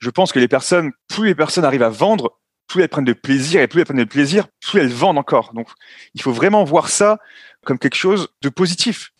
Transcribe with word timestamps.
je 0.00 0.10
pense 0.10 0.32
que 0.32 0.38
les 0.38 0.48
personnes, 0.48 0.92
plus 1.08 1.26
les 1.26 1.34
personnes 1.34 1.64
arrivent 1.64 1.82
à 1.82 1.88
vendre, 1.88 2.38
plus 2.68 2.82
elles 2.82 2.88
prennent 2.88 3.04
de 3.04 3.12
plaisir 3.12 3.60
et 3.60 3.68
plus 3.68 3.80
elles 3.80 3.86
prennent 3.86 3.96
de 3.96 4.04
plaisir, 4.04 4.46
plus 4.60 4.80
elles 4.80 4.92
vendent 4.92 5.18
encore. 5.18 5.52
Donc, 5.54 5.68
il 6.14 6.22
faut 6.22 6.32
vraiment 6.32 6.64
voir 6.64 6.88
ça 6.88 7.18
comme 7.64 7.78
quelque 7.78 7.96
chose 7.96 8.28
de 8.42 8.48
positif. 8.48 9.12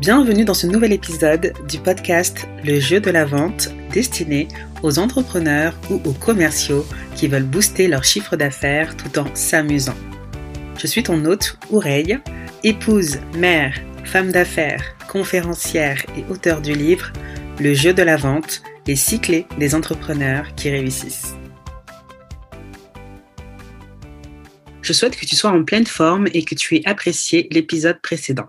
Bienvenue 0.00 0.44
dans 0.44 0.54
ce 0.54 0.66
nouvel 0.66 0.92
épisode 0.92 1.52
du 1.68 1.78
podcast 1.78 2.48
Le 2.64 2.80
jeu 2.80 2.98
de 2.98 3.10
la 3.10 3.24
vente 3.24 3.68
destiné 3.92 4.48
aux 4.82 4.98
entrepreneurs 4.98 5.74
ou 5.90 6.00
aux 6.04 6.12
commerciaux 6.12 6.84
qui 7.14 7.28
veulent 7.28 7.44
booster 7.44 7.86
leur 7.86 8.02
chiffre 8.02 8.34
d'affaires 8.34 8.96
tout 8.96 9.16
en 9.18 9.32
s'amusant. 9.34 9.94
Je 10.76 10.88
suis 10.88 11.04
ton 11.04 11.24
hôte, 11.24 11.56
Oureille, 11.70 12.18
épouse, 12.64 13.18
mère, 13.36 13.74
femme 14.04 14.30
d'affaires, 14.30 14.96
conférencière 15.08 16.04
et 16.16 16.24
auteur 16.30 16.60
du 16.60 16.74
livre 16.74 17.12
Le 17.58 17.74
jeu 17.74 17.92
de 17.92 18.02
la 18.02 18.16
vente, 18.16 18.62
les 18.86 18.94
cyclés 18.94 19.46
des 19.58 19.74
entrepreneurs 19.74 20.54
qui 20.54 20.70
réussissent. 20.70 21.34
Je 24.80 24.92
souhaite 24.92 25.16
que 25.16 25.26
tu 25.26 25.34
sois 25.34 25.50
en 25.50 25.64
pleine 25.64 25.86
forme 25.86 26.28
et 26.34 26.44
que 26.44 26.54
tu 26.54 26.76
aies 26.76 26.86
apprécié 26.86 27.48
l'épisode 27.50 28.00
précédent. 28.00 28.46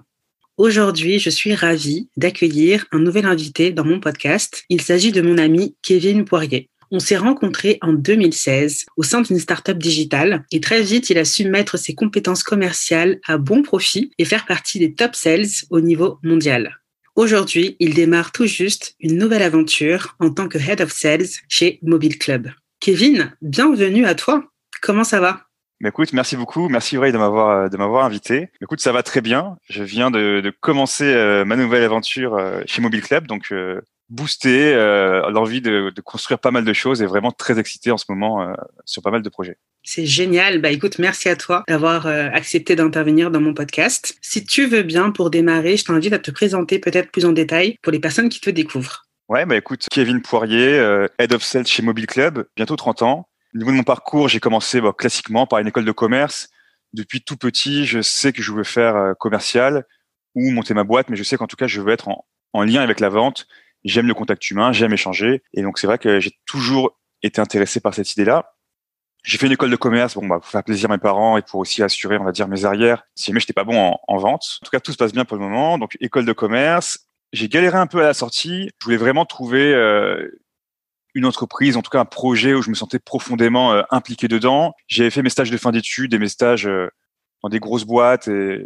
Aujourd'hui, 0.57 1.17
je 1.17 1.31
suis 1.31 1.55
ravie 1.55 2.09
d'accueillir 2.15 2.85
un 2.91 2.99
nouvel 2.99 3.25
invité 3.25 3.71
dans 3.71 3.85
mon 3.85 3.99
podcast. 3.99 4.63
Il 4.69 4.81
s'agit 4.81 5.11
de 5.11 5.21
mon 5.21 5.39
ami 5.39 5.75
Kevin 5.81 6.23
Poirier. 6.23 6.69
On 6.95 6.99
s'est 6.99 7.17
rencontrés 7.17 7.79
en 7.81 7.91
2016 7.91 8.85
au 8.97 9.01
sein 9.01 9.21
d'une 9.21 9.39
startup 9.39 9.79
digitale 9.79 10.45
et 10.51 10.61
très 10.61 10.83
vite, 10.83 11.09
il 11.09 11.17
a 11.17 11.25
su 11.25 11.49
mettre 11.49 11.75
ses 11.75 11.95
compétences 11.95 12.43
commerciales 12.43 13.19
à 13.25 13.39
bon 13.39 13.63
profit 13.63 14.11
et 14.19 14.25
faire 14.25 14.45
partie 14.45 14.77
des 14.77 14.93
top 14.93 15.15
sales 15.15 15.47
au 15.71 15.81
niveau 15.81 16.19
mondial. 16.21 16.77
Aujourd'hui, 17.15 17.77
il 17.79 17.95
démarre 17.95 18.31
tout 18.31 18.45
juste 18.45 18.93
une 18.99 19.17
nouvelle 19.17 19.41
aventure 19.41 20.15
en 20.19 20.29
tant 20.29 20.47
que 20.47 20.59
Head 20.59 20.81
of 20.81 20.91
Sales 20.91 21.25
chez 21.49 21.79
Mobile 21.81 22.19
Club. 22.19 22.51
Kevin, 22.79 23.33
bienvenue 23.41 24.05
à 24.05 24.13
toi. 24.13 24.51
Comment 24.83 25.03
ça 25.03 25.19
va? 25.19 25.47
Écoute, 25.83 26.13
merci 26.13 26.37
beaucoup, 26.37 26.69
merci 26.69 26.97
Ray 26.97 27.11
de 27.11 27.17
m'avoir 27.17 27.69
de 27.69 27.75
m'avoir 27.75 28.05
invité. 28.05 28.49
Écoute, 28.61 28.79
ça 28.79 28.91
va 28.91 29.01
très 29.03 29.21
bien. 29.21 29.57
Je 29.67 29.83
viens 29.83 30.11
de, 30.11 30.53
commencer 30.61 31.05
euh, 31.05 31.43
ma 31.43 31.55
nouvelle 31.55 31.83
aventure 31.83 32.35
euh, 32.35 32.61
chez 32.67 32.81
Mobile 32.81 33.01
Club, 33.01 33.25
euh, 33.51 33.81
booster 34.09 34.73
euh, 34.73 35.29
l'envie 35.31 35.61
de, 35.61 35.91
de, 35.93 36.01
construire 36.01 36.39
pas 36.39 36.51
mal 36.51 36.65
de 36.65 36.73
choses 36.73 37.01
et 37.01 37.05
vraiment 37.05 37.31
très 37.31 37.59
excité 37.59 37.91
en 37.91 37.97
ce 37.97 38.05
moment 38.09 38.41
euh, 38.41 38.53
sur 38.85 39.01
pas 39.01 39.11
mal 39.11 39.21
de 39.21 39.29
projets. 39.29 39.57
C'est 39.83 40.05
génial. 40.05 40.61
Bah 40.61 40.69
écoute, 40.69 40.99
merci 40.99 41.29
à 41.29 41.35
toi 41.35 41.63
d'avoir 41.67 42.05
euh, 42.05 42.29
accepté 42.31 42.75
d'intervenir 42.75 43.31
dans 43.31 43.41
mon 43.41 43.53
podcast. 43.53 44.15
Si 44.21 44.45
tu 44.45 44.67
veux 44.67 44.83
bien, 44.83 45.11
pour 45.11 45.29
démarrer, 45.29 45.77
je 45.77 45.85
t'invite 45.85 46.13
à 46.13 46.19
te 46.19 46.31
présenter 46.31 46.79
peut-être 46.79 47.11
plus 47.11 47.25
en 47.25 47.31
détail 47.31 47.77
pour 47.81 47.91
les 47.91 47.99
personnes 47.99 48.29
qui 48.29 48.39
te 48.39 48.49
découvrent. 48.49 49.05
Ouais, 49.29 49.45
bah 49.45 49.55
écoute, 49.55 49.87
Kevin 49.89 50.21
Poirier, 50.21 51.07
Head 51.17 51.33
of 51.33 51.43
Sales 51.43 51.65
chez 51.65 51.81
Mobile 51.81 52.07
Club, 52.07 52.45
bientôt 52.55 52.75
30 52.75 53.01
ans. 53.01 53.27
Au 53.55 53.57
niveau 53.57 53.71
de 53.71 53.77
mon 53.77 53.83
parcours, 53.83 54.27
j'ai 54.27 54.39
commencé 54.39 54.81
bah, 54.81 54.93
classiquement 54.95 55.47
par 55.47 55.59
une 55.59 55.67
école 55.67 55.85
de 55.85 55.91
commerce. 55.91 56.49
Depuis 56.91 57.21
tout 57.21 57.37
petit, 57.37 57.85
je 57.85 58.01
sais 58.01 58.33
que 58.33 58.41
je 58.41 58.51
veux 58.51 58.63
faire 58.63 59.15
commercial 59.19 59.85
ou 60.35 60.51
monter 60.51 60.73
ma 60.73 60.83
boîte, 60.83 61.09
mais 61.09 61.15
je 61.15 61.23
sais 61.23 61.37
qu'en 61.37 61.47
tout 61.47 61.55
cas, 61.55 61.67
je 61.67 61.81
veux 61.81 61.91
être 61.93 62.09
en, 62.09 62.25
en 62.51 62.63
lien 62.63 62.81
avec 62.81 62.99
la 62.99 63.09
vente 63.09 63.47
j'aime 63.83 64.07
le 64.07 64.13
contact 64.13 64.49
humain, 64.49 64.71
j'aime 64.71 64.93
échanger. 64.93 65.43
Et 65.53 65.61
donc, 65.61 65.77
c'est 65.77 65.87
vrai 65.87 65.97
que 65.97 66.19
j'ai 66.19 66.37
toujours 66.45 66.99
été 67.21 67.41
intéressé 67.41 67.79
par 67.79 67.93
cette 67.93 68.11
idée-là. 68.13 68.53
J'ai 69.23 69.37
fait 69.37 69.45
une 69.45 69.53
école 69.53 69.71
de 69.71 69.75
commerce, 69.77 70.15
bon, 70.15 70.27
bah, 70.27 70.39
pour 70.39 70.47
faire 70.47 70.63
plaisir 70.63 70.91
à 70.91 70.93
mes 70.95 70.99
parents 70.99 71.37
et 71.37 71.41
pour 71.41 71.61
aussi 71.61 71.81
assurer, 71.81 72.17
on 72.17 72.25
va 72.25 72.33
dire, 72.33 72.47
mes 72.47 72.65
arrières. 72.65 73.03
Si 73.15 73.27
jamais 73.27 73.39
j'étais 73.39 73.53
pas 73.53 73.63
bon 73.63 73.77
en, 73.77 73.99
en, 74.07 74.17
vente. 74.17 74.59
En 74.61 74.65
tout 74.65 74.71
cas, 74.71 74.81
tout 74.81 74.91
se 74.91 74.97
passe 74.97 75.13
bien 75.13 75.23
pour 75.23 75.37
le 75.37 75.43
moment. 75.43 75.77
Donc, 75.77 75.97
école 76.01 76.25
de 76.25 76.33
commerce. 76.33 77.07
J'ai 77.31 77.47
galéré 77.47 77.77
un 77.77 77.87
peu 77.87 77.99
à 77.99 78.03
la 78.03 78.13
sortie. 78.13 78.69
Je 78.79 78.85
voulais 78.85 78.97
vraiment 78.97 79.25
trouver 79.25 79.73
euh, 79.73 80.29
une 81.15 81.25
entreprise, 81.25 81.77
en 81.77 81.81
tout 81.81 81.89
cas 81.89 81.99
un 81.99 82.05
projet 82.05 82.53
où 82.53 82.61
je 82.61 82.69
me 82.69 82.75
sentais 82.75 82.99
profondément 82.99 83.73
euh, 83.73 83.81
impliqué 83.91 84.27
dedans. 84.27 84.73
J'avais 84.87 85.09
fait 85.09 85.21
mes 85.21 85.29
stages 85.29 85.51
de 85.51 85.57
fin 85.57 85.71
d'études 85.71 86.13
et 86.13 86.19
mes 86.19 86.27
stages 86.27 86.67
euh, 86.67 86.89
dans 87.41 87.49
des 87.49 87.59
grosses 87.59 87.85
boîtes 87.85 88.27
et 88.27 88.65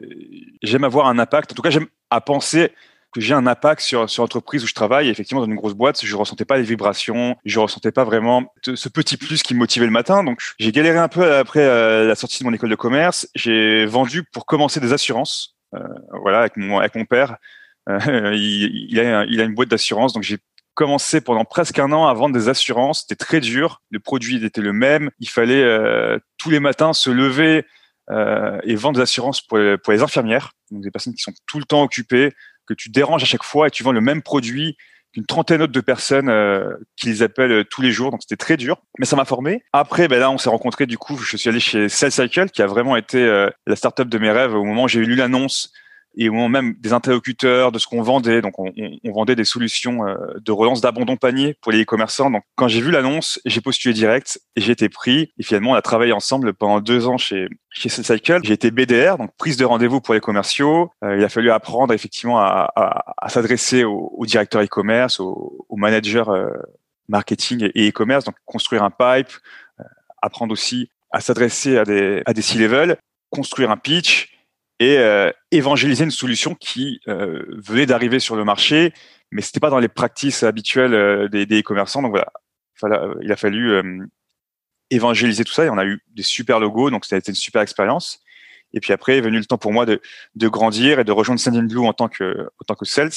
j'aime 0.63 0.84
avoir 0.84 1.08
un 1.08 1.19
impact. 1.19 1.52
En 1.52 1.56
tout 1.56 1.62
cas, 1.62 1.69
j'aime 1.69 1.88
à 2.09 2.22
penser 2.22 2.72
que 3.13 3.22
j'ai 3.22 3.34
un 3.34 3.47
impact 3.47 3.81
sur, 3.81 4.09
sur 4.09 4.23
l'entreprise 4.23 4.63
où 4.63 4.68
je 4.68 4.73
travaille. 4.73 5.09
Effectivement, 5.09 5.41
dans 5.41 5.47
une 5.47 5.56
grosse 5.56 5.73
boîte, 5.73 6.03
je 6.03 6.16
ressentais 6.16 6.45
pas 6.45 6.57
les 6.57 6.63
vibrations, 6.63 7.35
je 7.45 7.59
ressentais 7.59 7.91
pas 7.91 8.03
vraiment 8.03 8.53
ce 8.62 8.90
petit 8.90 9.18
plus 9.18 9.44
qui 9.44 9.53
me 9.53 9.59
motivait 9.59 9.85
le 9.85 9.91
matin. 9.91 10.23
Donc, 10.23 10.40
j'ai 10.59 10.72
galéré 10.72 10.97
un 10.97 11.07
peu 11.07 11.35
après 11.35 11.62
euh, 11.62 12.07
la 12.07 12.16
sortie 12.16 12.40
de 12.40 12.45
mon 12.45 12.53
école 12.53 12.69
de 12.69 12.75
commerce. 12.75 13.28
J'ai 13.35 13.85
vendu 13.85 14.23
pour 14.23 14.45
commencer 14.45 14.79
des 14.79 14.94
assurances. 14.94 15.56
Euh, 15.75 15.79
voilà, 16.22 16.40
avec 16.40 16.57
mon, 16.57 16.79
avec 16.79 16.95
mon 16.95 17.06
père. 17.06 17.38
Euh, 17.90 18.34
il, 18.35 19.00
a, 19.00 19.25
il 19.25 19.41
a 19.41 19.44
une 19.44 19.56
boîte 19.56 19.69
d'assurance. 19.69 20.13
Donc, 20.13 20.24
j'ai 20.24 20.38
commencé 20.74 21.22
pendant 21.22 21.45
presque 21.45 21.79
un 21.79 21.91
an 21.91 22.07
à 22.07 22.13
vendre 22.13 22.35
des 22.35 22.50
assurances. 22.50 23.01
C'était 23.01 23.24
très 23.24 23.39
dur. 23.39 23.81
Le 23.89 24.00
produit 24.00 24.44
était 24.45 24.62
le 24.62 24.74
même. 24.74 25.09
Il 25.19 25.29
fallait 25.29 25.66
tous 26.38 26.51
les 26.51 26.59
matins 26.59 26.94
se 26.94 27.09
lever 27.09 27.66
et 28.12 28.75
vendre 28.75 28.97
des 28.97 29.01
assurances 29.01 29.41
pour 29.41 29.57
pour 29.84 29.91
les 29.91 30.03
infirmières, 30.03 30.51
donc 30.69 30.84
des 30.84 30.91
personnes 30.91 31.16
qui 31.16 31.24
sont 31.24 31.34
tout 31.47 31.57
le 31.57 31.66
temps 31.66 31.81
occupées, 31.81 32.31
que 32.68 32.74
tu 32.74 32.90
déranges 32.90 33.24
à 33.24 33.26
chaque 33.26 33.44
fois 33.44 33.68
et 33.68 33.72
tu 33.72 33.84
vends 33.84 33.92
le 33.92 34.02
même 34.02 34.22
produit 34.22 34.78
qu'une 35.14 35.26
trentaine 35.26 35.62
autre 35.62 35.74
de 35.74 35.82
personnes 35.82 36.30
euh, 36.30 36.76
qui 36.96 37.08
les 37.08 37.24
appellent 37.24 37.52
euh, 37.52 37.64
tous 37.64 37.82
les 37.82 37.92
jours. 37.92 38.12
Donc 38.12 38.22
c'était 38.22 38.36
très 38.36 38.58
dur, 38.58 38.82
mais 39.00 39.06
ça 39.06 39.16
m'a 39.16 39.26
formé. 39.26 39.64
Après, 39.74 40.08
ben 40.08 40.20
là, 40.20 40.30
on 40.30 40.38
s'est 40.38 40.50
rencontrés. 40.50 40.86
Du 40.86 40.98
coup, 40.98 41.18
je 41.18 41.38
suis 41.38 41.50
allé 41.50 41.60
chez 41.60 41.90
Sales 41.90 42.12
Cycle, 42.12 42.50
qui 42.50 42.62
a 42.62 42.68
vraiment 42.68 42.96
été 42.96 43.24
euh, 43.24 43.50
la 43.66 43.76
startup 43.76 44.10
de 44.10 44.18
mes 44.18 44.32
rêves 44.32 44.54
au 44.54 44.64
moment 44.64 44.84
où 44.84 44.88
j'ai 44.88 45.04
lu 45.04 45.16
l'annonce 45.16 45.72
et 46.18 46.30
au 46.30 46.34
moment 46.34 46.50
même 46.50 46.74
des 46.80 46.94
interlocuteurs, 46.94 47.72
de 47.72 47.78
ce 47.78 47.86
qu'on 47.86 48.02
vendait. 48.02 48.42
Donc, 48.42 48.58
on, 48.58 48.72
on, 48.76 49.12
vendait 49.12 49.36
des 49.36 49.46
solutions 49.46 50.06
euh, 50.08 50.16
de 50.44 50.52
relance 50.52 50.82
d'abandon 50.82 51.16
panier 51.16 51.56
pour 51.62 51.72
les 51.72 51.84
e-commerçants. 51.84 52.32
Donc, 52.32 52.44
quand 52.56 52.68
j'ai 52.68 52.82
vu 52.82 52.90
l'annonce, 52.90 53.40
j'ai 53.46 53.62
postulé 53.62 53.94
direct 53.94 54.40
et 54.56 54.62
j'ai 54.62 54.72
été 54.72 54.90
pris. 54.90 55.32
Et 55.38 55.44
finalement, 55.44 55.72
on 55.72 55.76
a 55.76 55.82
travaillé 55.84 56.14
ensemble 56.14 56.54
pendant 56.56 56.82
deux 56.82 57.08
ans 57.08 57.18
chez 57.18 57.48
chez 57.70 57.90
Cycle. 57.90 58.40
J'ai 58.44 58.54
été 58.54 58.72
BDR, 58.72 59.18
donc 59.20 59.30
prise 59.38 59.56
de 59.58 59.66
rendez-vous 59.66 60.02
pour 60.02 60.16
les 60.16 60.20
commerciaux. 60.20 60.90
Euh, 61.04 61.18
il 61.18 61.24
a 61.24 61.30
fallu 61.30 61.52
apprendre 61.52 61.94
effectivement 61.94 62.40
à, 62.40 62.72
à, 62.76 63.14
à 63.18 63.30
s'adresser 63.30 63.84
aux, 63.84 64.12
aux, 64.18 64.26
directeurs 64.26 64.64
e-commerce, 64.64 65.20
aux, 65.20 65.66
aux, 65.70 65.78
managers 65.78 66.24
euh, 66.28 66.50
marketing 67.08 67.70
et 67.76 67.90
e-commerce, 67.90 68.26
donc 68.26 68.36
construire 68.46 68.84
un 68.84 68.90
pipe, 68.90 69.32
apprendre 70.24 70.52
aussi 70.52 70.90
à 71.12 71.20
s'adresser 71.20 71.78
à 71.78 71.84
des 71.84 72.24
à 72.26 72.34
des 72.34 72.42
C-level, 72.42 72.98
construire 73.30 73.70
un 73.70 73.78
pitch 73.78 74.37
et 74.80 74.98
euh, 74.98 75.32
évangéliser 75.52 76.04
une 76.04 76.12
solution 76.12 76.56
qui 76.56 77.00
euh, 77.08 77.44
venait 77.58 77.86
d'arriver 77.86 78.20
sur 78.20 78.36
le 78.36 78.44
marché, 78.44 78.94
mais 79.32 79.42
c'était 79.42 79.60
pas 79.60 79.70
dans 79.70 79.80
les 79.80 79.88
pratiques 79.88 80.44
habituelles 80.44 80.94
euh, 80.94 81.28
des, 81.28 81.46
des 81.46 81.64
commerçants. 81.64 82.02
Donc 82.02 82.12
voilà, 82.12 83.04
euh, 83.04 83.16
il 83.22 83.32
a 83.32 83.36
fallu 83.36 83.72
euh, 83.72 84.06
évangéliser 84.92 85.44
tout 85.44 85.54
ça 85.54 85.66
et 85.66 85.70
on 85.70 85.78
a 85.78 85.86
eu 85.86 86.02
des 86.10 86.24
super 86.24 86.60
logos, 86.60 86.92
donc 86.92 87.06
ça 87.06 87.16
a 87.16 87.20
été 87.20 87.32
une 87.32 87.36
super 87.36 87.62
expérience. 87.62 88.20
Et 88.74 88.80
puis 88.80 88.94
après 88.94 89.18
est 89.18 89.22
venu 89.22 89.38
le 89.38 89.46
temps 89.46 89.58
pour 89.58 89.72
moi 89.72 89.86
de, 89.86 90.02
de 90.36 90.48
grandir 90.48 91.00
et 91.00 91.04
de 91.04 91.12
rejoindre 91.12 91.42
Blue 91.62 91.80
en 91.80 91.94
tant 91.94 92.10
que 92.10 92.50
en 92.60 92.64
tant 92.68 92.76
que 92.76 92.86
sales. 92.86 93.12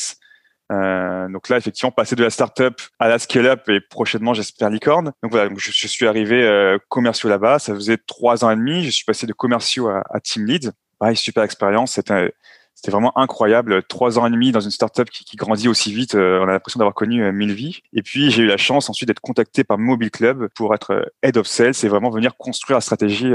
Euh, 0.73 1.29
donc 1.29 1.49
là, 1.49 1.57
effectivement, 1.57 1.91
passer 1.91 2.15
de 2.15 2.23
la 2.23 2.31
startup 2.31 2.81
à 3.01 3.09
la 3.09 3.19
scale-up 3.19 3.69
et 3.69 3.81
prochainement, 3.81 4.35
j'espère 4.35 4.71
licorne. 4.71 5.07
Donc 5.25 5.33
voilà, 5.33 5.49
donc 5.49 5.59
je, 5.59 5.89
suis 5.89 6.07
arrivé 6.07 6.77
commerciaux 6.89 7.29
là-bas. 7.29 7.59
Ça 7.59 7.75
faisait 7.75 7.99
trois 7.99 8.45
ans 8.45 8.51
et 8.53 8.57
demi. 8.57 8.85
Je 8.85 8.91
suis 8.91 9.05
passé 9.05 9.27
de 9.27 9.33
commerciaux 9.33 9.89
à, 9.89 10.05
à 10.11 10.21
team 10.21 10.47
lead 10.47 10.73
pareil, 11.01 11.17
super 11.17 11.43
expérience. 11.43 11.95
C'était 11.95 12.33
c'était 12.81 12.93
vraiment 12.93 13.17
incroyable. 13.19 13.83
Trois 13.83 14.19
ans 14.19 14.27
et 14.27 14.31
demi 14.31 14.53
dans 14.53 14.61
une 14.61 14.71
startup 14.71 15.11
qui, 15.11 15.25
qui 15.25 15.37
grandit 15.37 15.69
aussi 15.69 15.93
vite. 15.93 16.15
Euh, 16.15 16.41
on 16.41 16.45
a 16.45 16.53
l'impression 16.53 16.79
d'avoir 16.79 16.95
connu 16.95 17.23
euh, 17.23 17.31
mille 17.31 17.53
vies. 17.53 17.81
Et 17.93 18.01
puis, 18.01 18.31
j'ai 18.31 18.45
eu 18.45 18.47
la 18.47 18.57
chance 18.57 18.89
ensuite 18.89 19.07
d'être 19.07 19.21
contacté 19.21 19.65
par 19.65 19.77
Mobile 19.77 20.11
Club 20.11 20.49
pour 20.55 20.75
être 20.75 20.93
euh, 20.93 21.03
head 21.23 21.37
of 21.37 21.47
sales 21.47 21.75
et 21.83 21.89
vraiment 21.89 22.09
venir 22.09 22.39
construire 22.39 22.79
la 22.79 22.81
stratégie 22.81 23.31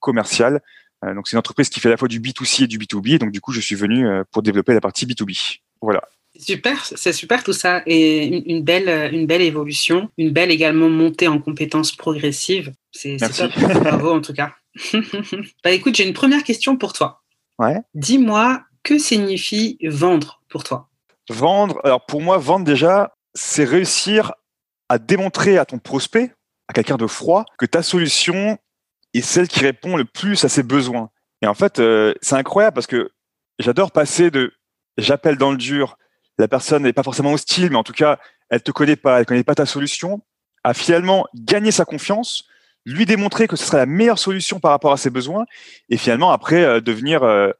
commerciale. 0.00 0.60
donc, 1.02 1.28
c'est 1.28 1.32
une 1.32 1.38
entreprise 1.38 1.70
qui 1.70 1.80
fait 1.80 1.88
à 1.88 1.92
la 1.92 1.96
fois 1.96 2.08
du 2.08 2.20
B2C 2.20 2.64
et 2.64 2.66
du 2.66 2.78
B2B. 2.78 3.18
Donc, 3.18 3.30
du 3.30 3.40
coup, 3.40 3.52
je 3.52 3.60
suis 3.60 3.74
venu 3.74 4.06
pour 4.32 4.42
développer 4.42 4.74
la 4.74 4.82
partie 4.82 5.06
B2B. 5.06 5.60
Voilà. 5.80 6.02
Super, 6.38 6.84
c'est 6.84 7.12
super 7.12 7.42
tout 7.42 7.52
ça 7.52 7.82
et 7.86 8.26
une, 8.26 8.42
une, 8.46 8.62
belle, 8.62 9.12
une 9.12 9.26
belle 9.26 9.42
évolution, 9.42 10.10
une 10.18 10.30
belle 10.30 10.50
également 10.50 10.88
montée 10.88 11.26
en 11.26 11.38
compétences 11.38 11.92
progressives. 11.92 12.72
C'est 12.92 13.16
top. 13.16 13.50
Bravo 13.58 14.12
en 14.12 14.20
tout 14.20 14.34
cas. 14.34 14.52
Bah 15.64 15.70
écoute, 15.70 15.94
j'ai 15.96 16.06
une 16.06 16.14
première 16.14 16.44
question 16.44 16.76
pour 16.76 16.92
toi. 16.92 17.22
Ouais. 17.58 17.80
Dis-moi, 17.94 18.62
que 18.82 18.98
signifie 18.98 19.78
vendre 19.82 20.42
pour 20.48 20.64
toi? 20.64 20.88
Vendre, 21.28 21.80
alors 21.84 22.06
pour 22.06 22.22
moi, 22.22 22.38
vendre 22.38 22.64
déjà, 22.64 23.14
c'est 23.34 23.64
réussir 23.64 24.32
à 24.88 24.98
démontrer 24.98 25.58
à 25.58 25.64
ton 25.64 25.78
prospect, 25.78 26.34
à 26.68 26.72
quelqu'un 26.72 26.96
de 26.96 27.06
froid, 27.06 27.44
que 27.58 27.66
ta 27.66 27.82
solution 27.82 28.58
est 29.14 29.20
celle 29.20 29.48
qui 29.48 29.60
répond 29.60 29.96
le 29.96 30.04
plus 30.04 30.44
à 30.44 30.48
ses 30.48 30.62
besoins. 30.62 31.10
Et 31.42 31.46
en 31.46 31.54
fait, 31.54 31.78
euh, 31.78 32.14
c'est 32.22 32.36
incroyable 32.36 32.74
parce 32.74 32.86
que 32.86 33.10
j'adore 33.58 33.92
passer 33.92 34.30
de 34.30 34.52
j'appelle 34.98 35.36
dans 35.36 35.50
le 35.50 35.56
dur, 35.56 35.96
la 36.38 36.48
personne 36.48 36.82
n'est 36.82 36.92
pas 36.92 37.02
forcément 37.02 37.32
hostile, 37.32 37.70
mais 37.70 37.76
en 37.76 37.82
tout 37.82 37.92
cas, 37.92 38.18
elle 38.48 38.62
te 38.62 38.70
connaît 38.70 38.96
pas, 38.96 39.20
elle 39.20 39.26
connaît 39.26 39.44
pas 39.44 39.54
ta 39.54 39.66
solution, 39.66 40.22
à 40.64 40.74
finalement 40.74 41.26
gagner 41.34 41.70
sa 41.70 41.84
confiance, 41.84 42.44
lui 42.86 43.06
démontrer 43.06 43.46
que 43.46 43.56
ce 43.56 43.64
serait 43.64 43.78
la 43.78 43.86
meilleure 43.86 44.18
solution 44.18 44.60
par 44.60 44.70
rapport 44.70 44.92
à 44.92 44.96
ses 44.96 45.10
besoins, 45.10 45.44
et 45.88 45.96
finalement 45.96 46.30
après 46.30 46.64
euh, 46.64 46.80
devenir 46.80 47.22
euh, 47.22 47.50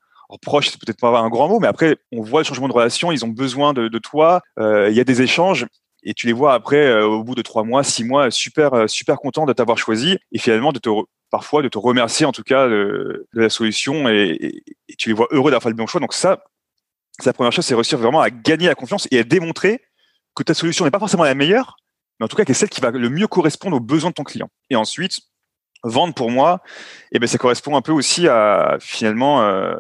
proche, 0.43 0.69
c'est 0.69 0.81
peut-être 0.81 1.01
pas 1.01 1.19
un 1.19 1.29
grand 1.29 1.49
mot, 1.49 1.59
mais 1.59 1.67
après, 1.67 1.97
on 2.13 2.23
voit 2.23 2.41
le 2.41 2.45
changement 2.45 2.69
de 2.69 2.73
relation, 2.73 3.11
ils 3.11 3.25
ont 3.25 3.29
besoin 3.29 3.73
de, 3.73 3.99
toi, 3.99 4.43
euh, 4.59 4.89
il 4.89 4.97
y 4.97 5.01
a 5.01 5.05
des 5.05 5.23
échanges, 5.23 5.67
et 6.03 6.15
tu 6.15 6.27
les 6.27 6.33
vois 6.33 6.55
après, 6.55 7.03
au 7.03 7.25
bout 7.25 7.35
de 7.35 7.43
trois 7.43 7.65
mois, 7.65 7.83
six 7.83 8.05
mois, 8.05 8.31
super, 8.31 8.89
super 8.89 9.17
content 9.17 9.45
de 9.45 9.53
t'avoir 9.53 9.77
choisi, 9.77 10.19
et 10.33 10.39
finalement 10.39 10.73
de 10.73 10.79
te 10.79 10.89
parfois 11.31 11.63
de 11.63 11.69
te 11.69 11.79
remercier 11.79 12.27
en 12.27 12.33
tout 12.33 12.43
cas 12.43 12.69
de, 12.69 13.29
de 13.33 13.41
la 13.41 13.51
solution, 13.51 14.09
et, 14.09 14.63
et, 14.89 14.95
tu 14.97 15.09
les 15.09 15.15
vois 15.15 15.29
heureux 15.31 15.51
d'avoir 15.51 15.63
fait 15.63 15.69
le 15.69 15.75
bon 15.75 15.87
choix. 15.87 16.01
Donc 16.01 16.13
ça, 16.13 16.45
c'est 17.19 17.27
la 17.27 17.33
première 17.33 17.53
chose, 17.53 17.65
c'est 17.65 17.75
réussir 17.75 17.99
vraiment 17.99 18.21
à 18.21 18.31
gagner 18.31 18.67
la 18.67 18.75
confiance 18.75 19.07
et 19.11 19.19
à 19.19 19.25
démontrer 19.25 19.81
que 20.35 20.43
ta 20.43 20.55
solution 20.55 20.85
n'est 20.85 20.91
pas 20.91 20.99
forcément 20.99 21.25
la 21.25 21.35
meilleure, 21.35 21.77
mais 22.21 22.25
en 22.25 22.29
tout 22.29 22.37
cas 22.37 22.45
qui 22.45 22.53
est 22.53 22.55
celle 22.55 22.69
qui 22.69 22.83
va 22.83 22.91
le 22.91 23.09
mieux 23.09 23.27
correspondre 23.27 23.77
aux 23.77 23.81
besoins 23.81 24.11
de 24.11 24.15
ton 24.15 24.25
client. 24.25 24.51
Et 24.69 24.77
ensuite, 24.77 25.21
vendre 25.83 26.15
pour 26.15 26.31
moi, 26.31 26.61
eh 27.13 27.19
ben 27.19 27.27
ça 27.27 27.39
correspond 27.39 27.77
un 27.77 27.83
peu 27.83 27.93
aussi 27.93 28.29
à 28.29 28.77
finalement 28.79 29.43
euh, 29.43 29.75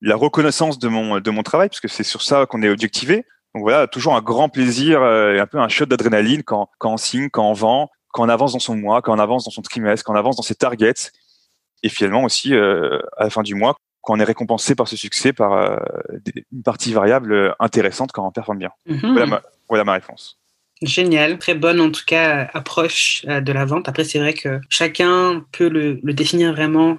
la 0.00 0.16
reconnaissance 0.16 0.78
de 0.78 0.88
mon 0.88 1.20
de 1.20 1.30
mon 1.30 1.42
travail, 1.44 1.68
puisque 1.68 1.88
c'est 1.88 2.02
sur 2.02 2.22
ça 2.22 2.46
qu'on 2.46 2.62
est 2.62 2.68
objectivé. 2.68 3.24
Donc 3.54 3.62
voilà, 3.62 3.86
toujours 3.86 4.16
un 4.16 4.22
grand 4.22 4.48
plaisir 4.48 5.02
euh, 5.02 5.34
et 5.34 5.40
un 5.40 5.46
peu 5.46 5.58
un 5.58 5.68
shot 5.68 5.86
d'adrénaline 5.86 6.42
quand 6.42 6.68
quand 6.78 6.92
on 6.92 6.96
signe, 6.96 7.30
quand 7.30 7.48
on 7.48 7.52
vend, 7.52 7.90
quand 8.08 8.24
on 8.24 8.28
avance 8.28 8.52
dans 8.52 8.58
son 8.58 8.76
mois, 8.76 9.00
quand 9.00 9.14
on 9.14 9.20
avance 9.20 9.44
dans 9.44 9.50
son 9.50 9.62
trimestre, 9.62 10.04
quand 10.04 10.14
on 10.14 10.18
avance 10.18 10.36
dans 10.36 10.42
ses 10.42 10.56
targets, 10.56 11.12
et 11.84 11.88
finalement 11.88 12.24
aussi 12.24 12.54
euh, 12.54 12.98
à 13.16 13.24
la 13.24 13.30
fin 13.30 13.42
du 13.42 13.54
mois 13.54 13.76
quand 14.00 14.14
on 14.14 14.18
est 14.18 14.24
récompensé 14.24 14.74
par 14.74 14.88
ce 14.88 14.96
succès 14.96 15.32
par 15.32 15.52
euh, 15.52 15.76
une 16.50 16.62
partie 16.64 16.92
variable 16.92 17.54
intéressante 17.60 18.10
quand 18.10 18.26
on 18.26 18.32
performe 18.32 18.58
bien. 18.58 18.72
Mhm. 18.86 19.12
Voilà, 19.12 19.26
ma, 19.26 19.42
voilà 19.68 19.84
ma 19.84 19.92
réponse. 19.92 20.41
Génial, 20.82 21.38
très 21.38 21.54
bonne 21.54 21.80
en 21.80 21.90
tout 21.90 22.04
cas 22.06 22.50
approche 22.52 23.24
euh, 23.28 23.40
de 23.40 23.52
la 23.52 23.64
vente. 23.64 23.88
Après, 23.88 24.04
c'est 24.04 24.18
vrai 24.18 24.34
que 24.34 24.60
chacun 24.68 25.44
peut 25.52 25.68
le, 25.68 26.00
définir 26.12 26.52
vraiment 26.52 26.98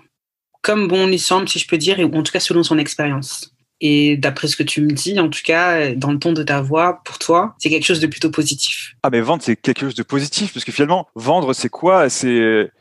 comme 0.62 0.88
bon 0.88 1.08
lui 1.08 1.20
semble, 1.20 1.50
si 1.50 1.60
je 1.60 1.68
peux 1.68 1.78
dire, 1.78 2.00
et 2.00 2.06
en 2.06 2.24
tout 2.24 2.32
cas 2.32 2.40
selon 2.40 2.64
son 2.64 2.78
expérience. 2.78 3.54
Et 3.82 4.16
d'après 4.16 4.48
ce 4.48 4.56
que 4.56 4.64
tu 4.64 4.82
me 4.82 4.92
dis, 4.92 5.20
en 5.20 5.30
tout 5.30 5.42
cas, 5.44 5.94
dans 5.94 6.14
le 6.14 6.20
ton 6.20 6.32
de 6.32 6.44
ta 6.44 6.62
voix, 6.62 7.02
pour 7.04 7.20
toi, 7.20 7.54
c'est 7.60 7.70
quelque 7.70 7.86
chose 7.86 8.00
de 8.00 8.08
plutôt 8.08 8.32
positif. 8.32 8.96
Ah, 9.04 9.10
mais 9.10 9.20
vendre, 9.20 9.44
c'est 9.44 9.58
quelque 9.58 9.82
chose 9.82 9.96
de 9.96 10.04
positif, 10.04 10.54
parce 10.54 10.64
que 10.64 10.72
finalement, 10.72 11.10
vendre, 11.16 11.52
c'est 11.52 11.68
quoi? 11.68 12.10
C'est 12.10 12.72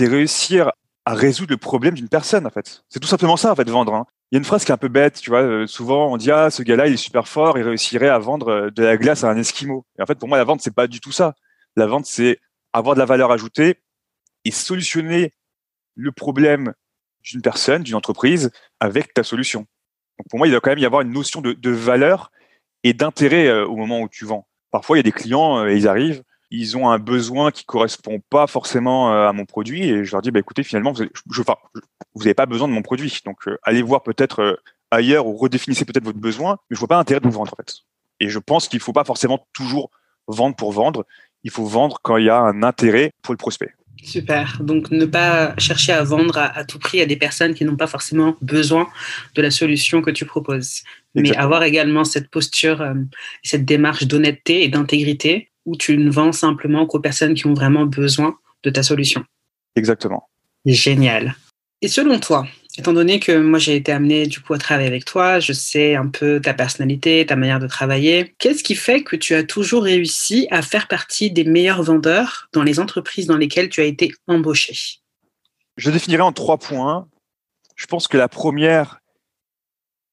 réussir 0.00 0.70
à 1.04 1.14
résoudre 1.14 1.52
le 1.52 1.56
problème 1.56 1.94
d'une 1.94 2.08
personne, 2.08 2.46
en 2.46 2.50
fait. 2.50 2.82
C'est 2.88 3.00
tout 3.00 3.08
simplement 3.08 3.36
ça, 3.36 3.52
en 3.52 3.54
fait, 3.54 3.68
vendre. 3.68 3.94
Hein. 3.94 4.06
Il 4.30 4.36
y 4.36 4.36
a 4.36 4.38
une 4.38 4.44
phrase 4.44 4.64
qui 4.64 4.70
est 4.70 4.74
un 4.74 4.78
peu 4.78 4.88
bête, 4.88 5.20
tu 5.20 5.30
vois. 5.30 5.42
Euh, 5.42 5.66
souvent, 5.66 6.12
on 6.12 6.16
dit 6.16 6.30
ah, 6.30 6.50
ce 6.50 6.62
gars-là, 6.62 6.86
il 6.86 6.94
est 6.94 6.98
super 6.98 7.26
fort, 7.26 7.58
il 7.58 7.62
réussirait 7.62 8.08
à 8.08 8.18
vendre 8.18 8.48
euh, 8.48 8.70
de 8.70 8.82
la 8.82 8.96
glace 8.96 9.24
à 9.24 9.30
un 9.30 9.36
esquimau. 9.36 9.84
Et 9.98 10.02
en 10.02 10.06
fait, 10.06 10.16
pour 10.16 10.28
moi, 10.28 10.38
la 10.38 10.44
vente, 10.44 10.60
c'est 10.60 10.74
pas 10.74 10.86
du 10.86 11.00
tout 11.00 11.12
ça. 11.12 11.34
La 11.76 11.86
vente, 11.86 12.06
c'est 12.06 12.38
avoir 12.72 12.94
de 12.94 13.00
la 13.00 13.06
valeur 13.06 13.32
ajoutée 13.32 13.80
et 14.44 14.50
solutionner 14.50 15.32
le 15.94 16.12
problème 16.12 16.74
d'une 17.22 17.42
personne, 17.42 17.82
d'une 17.82 17.94
entreprise, 17.94 18.50
avec 18.80 19.12
ta 19.14 19.22
solution. 19.22 19.66
Donc 20.18 20.28
pour 20.28 20.38
moi, 20.38 20.48
il 20.48 20.50
doit 20.50 20.60
quand 20.60 20.70
même 20.70 20.78
y 20.78 20.86
avoir 20.86 21.02
une 21.02 21.12
notion 21.12 21.40
de, 21.40 21.70
valeur 21.70 22.30
et 22.82 22.92
d'intérêt 22.92 23.46
euh, 23.46 23.66
au 23.66 23.76
moment 23.76 24.00
où 24.00 24.08
tu 24.08 24.24
vends. 24.24 24.46
Parfois, 24.70 24.96
il 24.96 25.00
y 25.00 25.00
a 25.00 25.04
des 25.04 25.12
clients, 25.12 25.58
euh, 25.58 25.72
ils 25.72 25.88
arrivent, 25.88 26.22
ils 26.50 26.76
ont 26.76 26.90
un 26.90 26.98
besoin 26.98 27.50
qui 27.50 27.64
correspond 27.64 28.20
pas 28.28 28.46
forcément 28.46 29.12
euh, 29.12 29.28
à 29.28 29.32
mon 29.32 29.44
produit 29.44 29.88
et 29.88 30.04
je 30.04 30.12
leur 30.12 30.22
dis 30.22 30.30
bah 30.30 30.40
écoutez 30.40 30.62
finalement 30.62 30.92
vous 30.92 31.04
je, 31.30 31.40
enfin, 31.40 31.56
vous 32.14 32.22
n'avez 32.22 32.34
pas 32.34 32.46
besoin 32.46 32.68
de 32.68 32.72
mon 32.72 32.82
produit 32.82 33.20
donc 33.24 33.46
euh, 33.46 33.56
allez 33.62 33.82
voir 33.82 34.02
peut-être 34.02 34.40
euh, 34.40 34.56
ailleurs 34.90 35.26
ou 35.26 35.36
redéfinissez 35.36 35.84
peut-être 35.84 36.04
votre 36.04 36.18
besoin 36.18 36.58
mais 36.68 36.74
je 36.74 36.78
vois 36.78 36.88
pas 36.88 36.96
l'intérêt 36.96 37.20
de 37.20 37.26
vous 37.26 37.32
vendre 37.32 37.52
en 37.52 37.56
fait 37.56 37.74
et 38.18 38.28
je 38.28 38.38
pense 38.38 38.68
qu'il 38.68 38.80
faut 38.80 38.92
pas 38.92 39.04
forcément 39.04 39.46
toujours 39.52 39.90
vendre 40.26 40.56
pour 40.56 40.72
vendre 40.72 41.06
il 41.44 41.50
faut 41.50 41.66
vendre 41.66 41.98
quand 42.02 42.16
il 42.16 42.26
y 42.26 42.30
a 42.30 42.40
un 42.40 42.62
intérêt 42.62 43.12
pour 43.22 43.32
le 43.32 43.38
prospect 43.38 43.72
Super. 44.02 44.58
Donc, 44.62 44.90
ne 44.90 45.04
pas 45.04 45.54
chercher 45.58 45.92
à 45.92 46.02
vendre 46.02 46.38
à, 46.38 46.46
à 46.56 46.64
tout 46.64 46.78
prix 46.78 47.02
à 47.02 47.06
des 47.06 47.16
personnes 47.16 47.54
qui 47.54 47.66
n'ont 47.66 47.76
pas 47.76 47.86
forcément 47.86 48.34
besoin 48.40 48.88
de 49.34 49.42
la 49.42 49.50
solution 49.50 50.00
que 50.00 50.10
tu 50.10 50.24
proposes. 50.24 50.84
Exactement. 51.14 51.22
Mais 51.22 51.36
avoir 51.36 51.62
également 51.64 52.04
cette 52.04 52.30
posture, 52.30 52.80
euh, 52.80 52.94
cette 53.42 53.66
démarche 53.66 54.04
d'honnêteté 54.04 54.64
et 54.64 54.68
d'intégrité 54.68 55.49
où 55.66 55.76
tu 55.76 55.96
ne 55.96 56.10
vends 56.10 56.32
simplement 56.32 56.86
qu'aux 56.86 57.00
personnes 57.00 57.34
qui 57.34 57.46
ont 57.46 57.54
vraiment 57.54 57.86
besoin 57.86 58.38
de 58.62 58.70
ta 58.70 58.82
solution. 58.82 59.24
Exactement. 59.76 60.28
Génial. 60.64 61.34
Et 61.82 61.88
selon 61.88 62.18
toi, 62.18 62.46
étant 62.76 62.92
donné 62.92 63.20
que 63.20 63.38
moi 63.40 63.58
j'ai 63.58 63.76
été 63.76 63.90
amené 63.90 64.26
du 64.26 64.40
coup 64.40 64.52
à 64.52 64.58
travailler 64.58 64.88
avec 64.88 65.06
toi, 65.06 65.40
je 65.40 65.52
sais 65.52 65.94
un 65.94 66.08
peu 66.08 66.40
ta 66.40 66.52
personnalité, 66.52 67.24
ta 67.24 67.36
manière 67.36 67.58
de 67.58 67.66
travailler, 67.66 68.34
qu'est-ce 68.38 68.62
qui 68.62 68.74
fait 68.74 69.02
que 69.02 69.16
tu 69.16 69.34
as 69.34 69.44
toujours 69.44 69.84
réussi 69.84 70.46
à 70.50 70.60
faire 70.60 70.88
partie 70.88 71.30
des 71.30 71.44
meilleurs 71.44 71.82
vendeurs 71.82 72.48
dans 72.52 72.62
les 72.62 72.80
entreprises 72.80 73.26
dans 73.26 73.38
lesquelles 73.38 73.70
tu 73.70 73.80
as 73.80 73.84
été 73.84 74.12
embauché 74.26 74.74
Je 75.76 75.90
définirais 75.90 76.22
en 76.22 76.32
trois 76.32 76.58
points. 76.58 77.08
Je 77.76 77.86
pense 77.86 78.08
que 78.08 78.18
la 78.18 78.28
première, 78.28 79.00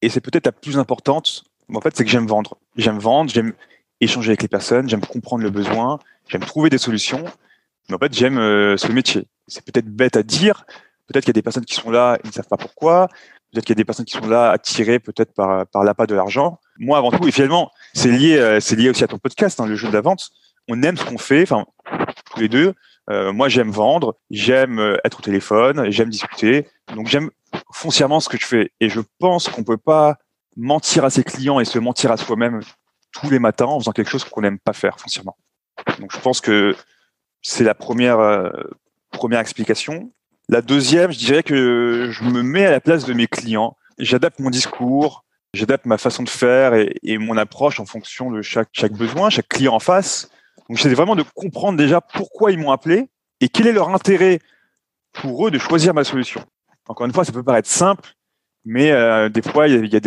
et 0.00 0.08
c'est 0.08 0.22
peut-être 0.22 0.46
la 0.46 0.52
plus 0.52 0.78
importante, 0.78 1.44
en 1.74 1.82
fait, 1.82 1.94
c'est 1.94 2.04
que 2.04 2.10
j'aime 2.10 2.26
vendre. 2.26 2.56
J'aime 2.76 2.98
vendre, 2.98 3.30
j'aime 3.30 3.52
échanger 4.00 4.30
avec 4.30 4.42
les 4.42 4.48
personnes, 4.48 4.88
j'aime 4.88 5.00
comprendre 5.00 5.42
le 5.42 5.50
besoin, 5.50 5.98
j'aime 6.28 6.42
trouver 6.42 6.70
des 6.70 6.78
solutions. 6.78 7.24
Mais 7.88 7.96
en 7.96 7.98
fait, 7.98 8.12
j'aime 8.12 8.38
euh, 8.38 8.76
ce 8.76 8.92
métier. 8.92 9.26
C'est 9.46 9.64
peut-être 9.64 9.88
bête 9.88 10.16
à 10.16 10.22
dire. 10.22 10.64
Peut-être 11.06 11.24
qu'il 11.24 11.30
y 11.30 11.36
a 11.36 11.40
des 11.40 11.42
personnes 11.42 11.64
qui 11.64 11.74
sont 11.74 11.90
là, 11.90 12.18
ils 12.22 12.28
ne 12.28 12.32
savent 12.32 12.48
pas 12.48 12.58
pourquoi. 12.58 13.08
Peut-être 13.50 13.64
qu'il 13.64 13.74
y 13.74 13.78
a 13.78 13.80
des 13.80 13.84
personnes 13.84 14.04
qui 14.04 14.16
sont 14.16 14.28
là 14.28 14.50
attirées 14.50 14.98
peut-être 14.98 15.32
par, 15.32 15.66
par 15.66 15.82
l'appât 15.82 16.06
de 16.06 16.14
l'argent. 16.14 16.60
Moi, 16.78 16.98
avant 16.98 17.10
tout, 17.10 17.26
et 17.26 17.32
finalement, 17.32 17.70
c'est 17.94 18.10
lié, 18.10 18.36
euh, 18.36 18.60
c'est 18.60 18.76
lié 18.76 18.90
aussi 18.90 19.04
à 19.04 19.06
ton 19.06 19.18
podcast, 19.18 19.58
hein, 19.58 19.66
le 19.66 19.74
jeu 19.74 19.88
de 19.88 19.94
la 19.94 20.02
vente. 20.02 20.30
On 20.68 20.82
aime 20.82 20.98
ce 20.98 21.04
qu'on 21.04 21.16
fait, 21.16 21.42
enfin, 21.42 21.64
tous 22.30 22.40
les 22.40 22.48
deux. 22.48 22.74
Euh, 23.10 23.32
moi, 23.32 23.48
j'aime 23.48 23.70
vendre, 23.70 24.16
j'aime 24.30 24.78
euh, 24.78 24.98
être 25.02 25.20
au 25.20 25.22
téléphone, 25.22 25.90
j'aime 25.90 26.10
discuter. 26.10 26.68
Donc, 26.94 27.06
j'aime 27.06 27.30
foncièrement 27.72 28.20
ce 28.20 28.28
que 28.28 28.36
je 28.38 28.44
fais. 28.44 28.72
Et 28.80 28.90
je 28.90 29.00
pense 29.18 29.48
qu'on 29.48 29.64
peut 29.64 29.78
pas 29.78 30.18
mentir 30.56 31.04
à 31.06 31.10
ses 31.10 31.24
clients 31.24 31.58
et 31.58 31.64
se 31.64 31.78
mentir 31.78 32.12
à 32.12 32.18
soi-même 32.18 32.60
tous 33.12 33.30
les 33.30 33.38
matins 33.38 33.66
en 33.66 33.78
faisant 33.78 33.92
quelque 33.92 34.10
chose 34.10 34.24
qu'on 34.24 34.40
n'aime 34.40 34.58
pas 34.58 34.72
faire 34.72 34.98
foncièrement. 34.98 35.36
Donc, 36.00 36.12
je 36.12 36.18
pense 36.18 36.40
que 36.40 36.76
c'est 37.42 37.64
la 37.64 37.74
première, 37.74 38.18
euh, 38.18 38.50
première 39.10 39.40
explication. 39.40 40.12
La 40.48 40.62
deuxième, 40.62 41.12
je 41.12 41.18
dirais 41.18 41.42
que 41.42 42.08
je 42.10 42.24
me 42.24 42.42
mets 42.42 42.66
à 42.66 42.70
la 42.70 42.80
place 42.80 43.04
de 43.04 43.12
mes 43.12 43.26
clients. 43.26 43.76
J'adapte 43.98 44.38
mon 44.38 44.50
discours, 44.50 45.24
j'adapte 45.52 45.86
ma 45.86 45.98
façon 45.98 46.22
de 46.22 46.28
faire 46.28 46.72
et, 46.74 47.18
mon 47.18 47.36
approche 47.36 47.80
en 47.80 47.86
fonction 47.86 48.30
de 48.30 48.42
chaque, 48.42 48.68
chaque 48.72 48.92
besoin, 48.92 49.30
chaque 49.30 49.48
client 49.48 49.74
en 49.74 49.80
face. 49.80 50.30
Donc, 50.68 50.78
j'essaie 50.78 50.94
vraiment 50.94 51.16
de 51.16 51.24
comprendre 51.34 51.78
déjà 51.78 52.00
pourquoi 52.00 52.52
ils 52.52 52.58
m'ont 52.58 52.70
appelé 52.70 53.08
et 53.40 53.48
quel 53.48 53.66
est 53.66 53.72
leur 53.72 53.90
intérêt 53.90 54.40
pour 55.12 55.46
eux 55.46 55.50
de 55.50 55.58
choisir 55.58 55.94
ma 55.94 56.04
solution. 56.04 56.42
Encore 56.88 57.06
une 57.06 57.12
fois, 57.12 57.24
ça 57.24 57.32
peut 57.32 57.42
paraître 57.42 57.68
simple, 57.68 58.14
mais 58.64 58.92
euh, 58.92 59.28
des 59.28 59.42
fois, 59.42 59.68
il 59.68 59.84
y, 59.84 59.88
y 59.88 59.90
y 59.90 59.96
a 59.96 60.00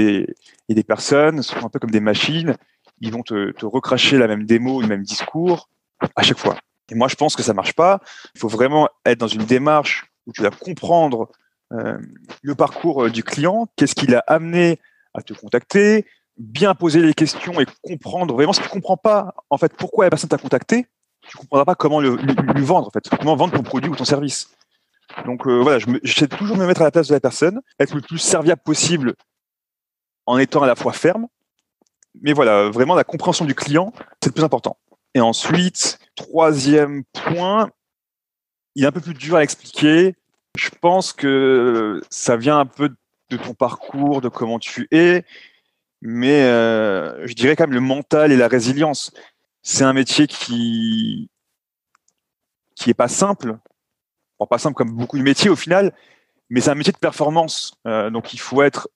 des 0.74 0.84
personnes, 0.84 1.41
sont 1.43 1.65
un 1.65 1.70
peu 1.70 1.79
comme 1.79 1.91
des 1.91 2.00
machines, 2.00 2.55
ils 3.01 3.12
vont 3.12 3.24
te, 3.24 3.65
recracher 3.65 4.17
la 4.17 4.27
même 4.27 4.46
démo, 4.46 4.81
le 4.81 4.88
même 4.88 5.03
discours 5.03 5.70
à 6.15 6.24
chaque 6.24 6.38
fois. 6.38 6.58
Et 6.89 6.96
moi, 6.96 7.08
je 7.08 7.15
pense 7.15 7.36
que 7.36 7.43
ça 7.43 7.53
marche 7.53 7.74
pas. 7.74 8.01
Il 8.36 8.39
faut 8.39 8.48
vraiment 8.48 8.89
être 9.05 9.20
dans 9.20 9.27
une 9.27 9.46
démarche 9.46 10.05
où 10.27 10.31
tu 10.31 10.41
vas 10.41 10.51
comprendre 10.51 11.29
euh, 11.74 11.98
le 12.41 12.55
parcours 12.55 13.05
euh, 13.05 13.10
du 13.10 13.24
client, 13.24 13.67
qu'est-ce 13.75 13.96
qui 13.96 14.08
l'a 14.08 14.24
amené 14.27 14.79
à 15.13 15.22
te 15.22 15.34
contacter, 15.34 16.05
bien 16.38 16.75
poser 16.75 17.01
les 17.01 17.13
questions 17.13 17.60
et 17.60 17.65
comprendre 17.81 18.34
vraiment 18.34 18.53
si 18.53 18.62
tu 18.62 18.70
comprends 18.70 18.98
pas 18.98 19.36
en 19.50 19.58
fait 19.58 19.74
pourquoi 19.75 20.05
la 20.05 20.10
personne 20.10 20.29
t'a 20.29 20.38
contacté, 20.38 20.88
tu 21.22 21.38
comprendras 21.38 21.65
pas 21.65 21.75
comment 21.75 22.01
lui 22.01 22.63
vendre 22.63 22.88
en 22.88 22.91
fait, 22.91 23.08
comment 23.10 23.36
vendre 23.36 23.53
ton 23.53 23.63
produit 23.63 23.89
ou 23.89 23.96
ton 23.96 24.05
service. 24.05 24.50
Donc 25.25 25.48
euh, 25.48 25.62
voilà, 25.62 25.79
j'essaie 26.03 26.27
toujours 26.27 26.58
de 26.58 26.62
me 26.62 26.67
mettre 26.67 26.81
à 26.81 26.86
la 26.86 26.91
place 26.91 27.08
de 27.08 27.13
la 27.13 27.20
personne, 27.20 27.62
être 27.79 27.96
le 27.96 28.01
plus 28.01 28.17
serviable 28.17 28.62
possible 28.63 29.15
en 30.25 30.38
étant 30.38 30.63
à 30.63 30.67
la 30.67 30.75
fois 30.75 30.93
ferme, 30.93 31.27
mais 32.20 32.34
voilà, 32.34 32.70
vraiment 32.70 32.96
la 32.96 33.03
compréhension 33.03 33.46
du 33.46 33.56
client, 33.56 33.94
c'est 34.22 34.30
le 34.30 34.34
plus 34.34 34.44
important. 34.44 34.77
Et 35.13 35.22
ensuite, 35.22 36.00
troisième 36.15 37.03
point, 37.13 37.70
il 38.75 38.84
est 38.84 38.88
un 38.88 38.91
peu 38.91 39.01
plus 39.01 39.13
dur 39.13 39.36
à 39.36 39.44
expliquer. 39.44 40.15
Je 40.58 40.70
pense 40.82 41.13
que 41.13 42.01
ça 42.10 42.38
vient 42.38 42.60
un 42.60 42.65
peu 42.65 42.89
de 43.30 43.38
ton 43.38 43.53
parcours, 43.53 44.22
de 44.22 44.30
comment 44.30 44.60
tu 44.60 44.88
es, 44.91 45.24
mais 46.01 46.44
euh, 46.44 47.25
je 47.25 47.34
dirais 47.34 47.56
quand 47.56 47.63
même 47.63 47.74
le 47.74 47.80
mental 47.80 48.32
et 48.32 48.38
la 48.38 48.48
résilience. 48.48 49.12
C'est 49.63 49.84
un 49.84 49.94
métier 49.94 50.27
qui 50.27 51.30
qui 52.75 52.89
est 52.89 52.96
pas 52.96 53.08
simple, 53.08 53.60
pas 54.50 54.58
simple 54.58 54.75
comme 54.75 54.91
beaucoup 54.91 55.18
de 55.18 55.24
métiers 55.24 55.50
au 55.50 55.56
final, 55.56 55.94
mais 56.50 56.62
c'est 56.62 56.72
un 56.72 56.75
métier 56.75 56.94
de 56.94 56.98
performance. 56.98 57.74
Euh, 57.88 58.10
donc 58.10 58.34
il 58.34 58.39
faut 58.39 58.62
être 58.62 58.89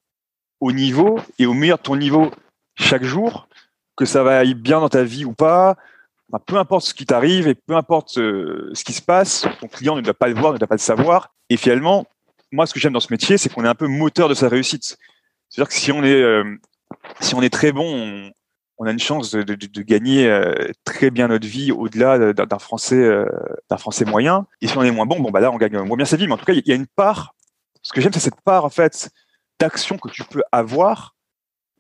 au 0.60 0.72
niveau 0.72 1.20
et 1.40 1.46
au 1.46 1.54
meilleur 1.54 1.78
de 1.78 1.84
ton 1.84 1.96
niveau 1.96 2.32
chaque 2.76 3.04
jour, 3.04 3.48
que 3.96 4.06
ça 4.06 4.24
va 4.24 4.40
aller 4.40 4.54
bien 4.54 4.80
dans 4.80 4.90
ta 4.90 5.04
vie 5.04 5.26
ou 5.26 5.34
pas, 5.34 5.78
peu 6.40 6.58
importe 6.58 6.86
ce 6.86 6.94
qui 6.94 7.06
t'arrive 7.06 7.48
et 7.48 7.56
peu 7.56 7.76
importe 7.76 8.18
euh, 8.18 8.70
ce 8.74 8.84
qui 8.84 8.94
se 8.94 9.02
passe, 9.02 9.46
ton 9.60 9.68
client 9.68 9.96
ne 9.96 10.02
doit 10.02 10.14
pas 10.14 10.28
le 10.28 10.36
voir, 10.36 10.54
ne 10.54 10.58
doit 10.58 10.68
pas 10.68 10.76
le 10.76 10.80
savoir. 10.80 11.34
Et 11.50 11.58
finalement, 11.58 12.06
moi, 12.52 12.66
ce 12.66 12.74
que 12.74 12.80
j'aime 12.80 12.94
dans 12.94 13.00
ce 13.00 13.12
métier, 13.12 13.38
c'est 13.38 13.50
qu'on 13.50 13.64
est 13.64 13.70
un 13.70 13.76
peu 13.76 13.88
moteur 13.88 14.30
de 14.30 14.34
sa 14.34 14.50
réussite. 14.50 14.98
C'est-à-dire 15.50 15.70
que 15.70 15.76
si 15.76 15.92
on 15.92 16.04
est, 16.04 16.22
euh, 16.22 16.44
si 17.22 17.36
on 17.36 17.42
est 17.42 17.50
très 17.50 17.72
bon, 17.72 18.32
on, 18.78 18.86
a 18.86 18.92
une 18.92 19.00
chance 19.00 19.32
de, 19.32 19.82
gagner 19.82 20.28
euh, 20.28 20.54
très 20.84 21.12
bien 21.12 21.28
notre 21.28 21.48
vie 21.48 21.72
au-delà 21.72 22.34
d'un 22.34 22.60
français, 22.60 23.26
d'un 23.70 23.78
français 23.78 24.06
moyen. 24.06 24.48
Et 24.62 24.68
si 24.68 24.78
on 24.78 24.84
est 24.84 24.92
moins 24.92 25.06
bon, 25.06 25.20
bon 25.20 25.32
bah 25.32 25.40
là, 25.40 25.52
on 25.52 25.58
gagne 25.58 25.80
moins 25.80 25.98
bien 25.98 26.06
sa 26.06 26.18
vie. 26.18 26.28
Mais 26.28 26.34
en 26.34 26.38
tout 26.38 26.46
cas, 26.46 26.54
il 26.54 26.64
y 26.66 26.72
a 26.72 26.76
une 26.76 26.88
part. 26.88 27.36
Ce 27.82 27.94
que 27.94 28.02
j'aime, 28.02 28.14
c'est 28.14 28.20
cette 28.20 28.42
part 28.42 28.66
en 28.66 28.70
fait 28.70 29.10
d'actions 29.60 29.98
que 29.98 30.10
tu 30.10 30.24
peux 30.24 30.42
avoir 30.52 31.15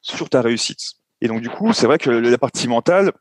sur 0.05 0.29
ta 0.29 0.41
réussite. 0.41 0.93
Et 1.21 1.27
donc, 1.27 1.41
du 1.41 1.49
coup, 1.49 1.73
c'est 1.73 1.87
vrai 1.87 1.97
que 1.97 2.09
la 2.09 2.37
partie 2.37 2.67
mentale, 2.67 3.11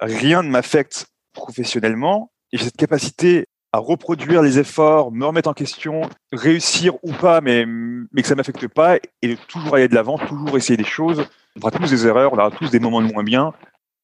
rien 0.00 0.42
ne 0.42 0.48
m'affecte 0.48 1.06
professionnellement. 1.32 2.32
Et 2.52 2.58
j'ai 2.58 2.64
cette 2.64 2.76
capacité 2.76 3.46
à 3.72 3.78
reproduire 3.78 4.42
les 4.42 4.58
efforts, 4.58 5.12
me 5.12 5.24
remettre 5.26 5.48
en 5.48 5.52
question, 5.52 6.02
réussir 6.32 6.94
ou 7.04 7.12
pas, 7.12 7.40
mais, 7.40 7.66
mais 7.66 8.22
que 8.22 8.26
ça 8.26 8.34
m'affecte 8.34 8.66
pas, 8.66 8.96
et 9.22 9.28
de 9.28 9.36
toujours 9.46 9.76
aller 9.76 9.86
de 9.86 9.94
l'avant, 9.94 10.18
toujours 10.18 10.56
essayer 10.56 10.76
des 10.76 10.84
choses. 10.84 11.24
On 11.56 11.60
fera 11.60 11.70
tous 11.70 11.90
des 11.90 12.06
erreurs, 12.06 12.32
on 12.32 12.38
aura 12.38 12.50
tous 12.50 12.70
des 12.70 12.80
moments 12.80 13.02
de 13.02 13.12
moins 13.12 13.22
bien. 13.22 13.52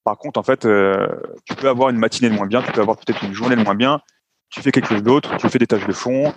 Par 0.05 0.19
contre, 0.19 0.39
en 0.39 0.45
fait, 0.45 0.67
euh, 0.67 1.09
tu 1.47 1.57
peux 1.57 1.69
avoir 1.69 1.89
une 1.89 1.99
matinée 1.99 2.31
de 2.31 2.35
moins 2.35 2.47
bien, 2.47 2.63
tu 2.63 2.71
peux 2.71 2.81
avoir 2.81 2.97
peut-être 2.97 3.25
une 3.25 3.33
journée 3.33 3.57
de 3.57 3.63
moins 3.63 3.75
bien, 3.75 4.01
tu 4.51 4.61
fais 4.61 4.71
quelque 4.71 4.89
chose 4.89 5.03
d'autre, 5.03 5.37
tu 5.39 5.49
fais 5.49 5.59
des 5.59 5.67
tâches 5.67 5.87
de 5.87 5.93
fond, 5.93 6.33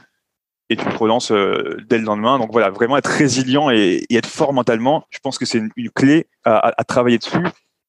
et 0.69 0.75
tu 0.75 0.85
te 0.85 0.97
relances 0.97 1.31
euh, 1.31 1.77
dès 1.89 1.97
le 1.97 2.03
lendemain. 2.03 2.37
Donc 2.37 2.51
voilà, 2.51 2.69
vraiment 2.69 2.97
être 2.97 3.07
résilient 3.07 3.69
et, 3.69 4.05
être 4.11 4.27
fort 4.27 4.53
mentalement, 4.53 5.05
je 5.09 5.19
pense 5.19 5.37
que 5.37 5.45
c'est 5.45 5.57
une, 5.57 5.89
clé 5.91 6.27
à, 6.43 6.73
à, 6.79 6.83
travailler 6.83 7.17
dessus 7.17 7.45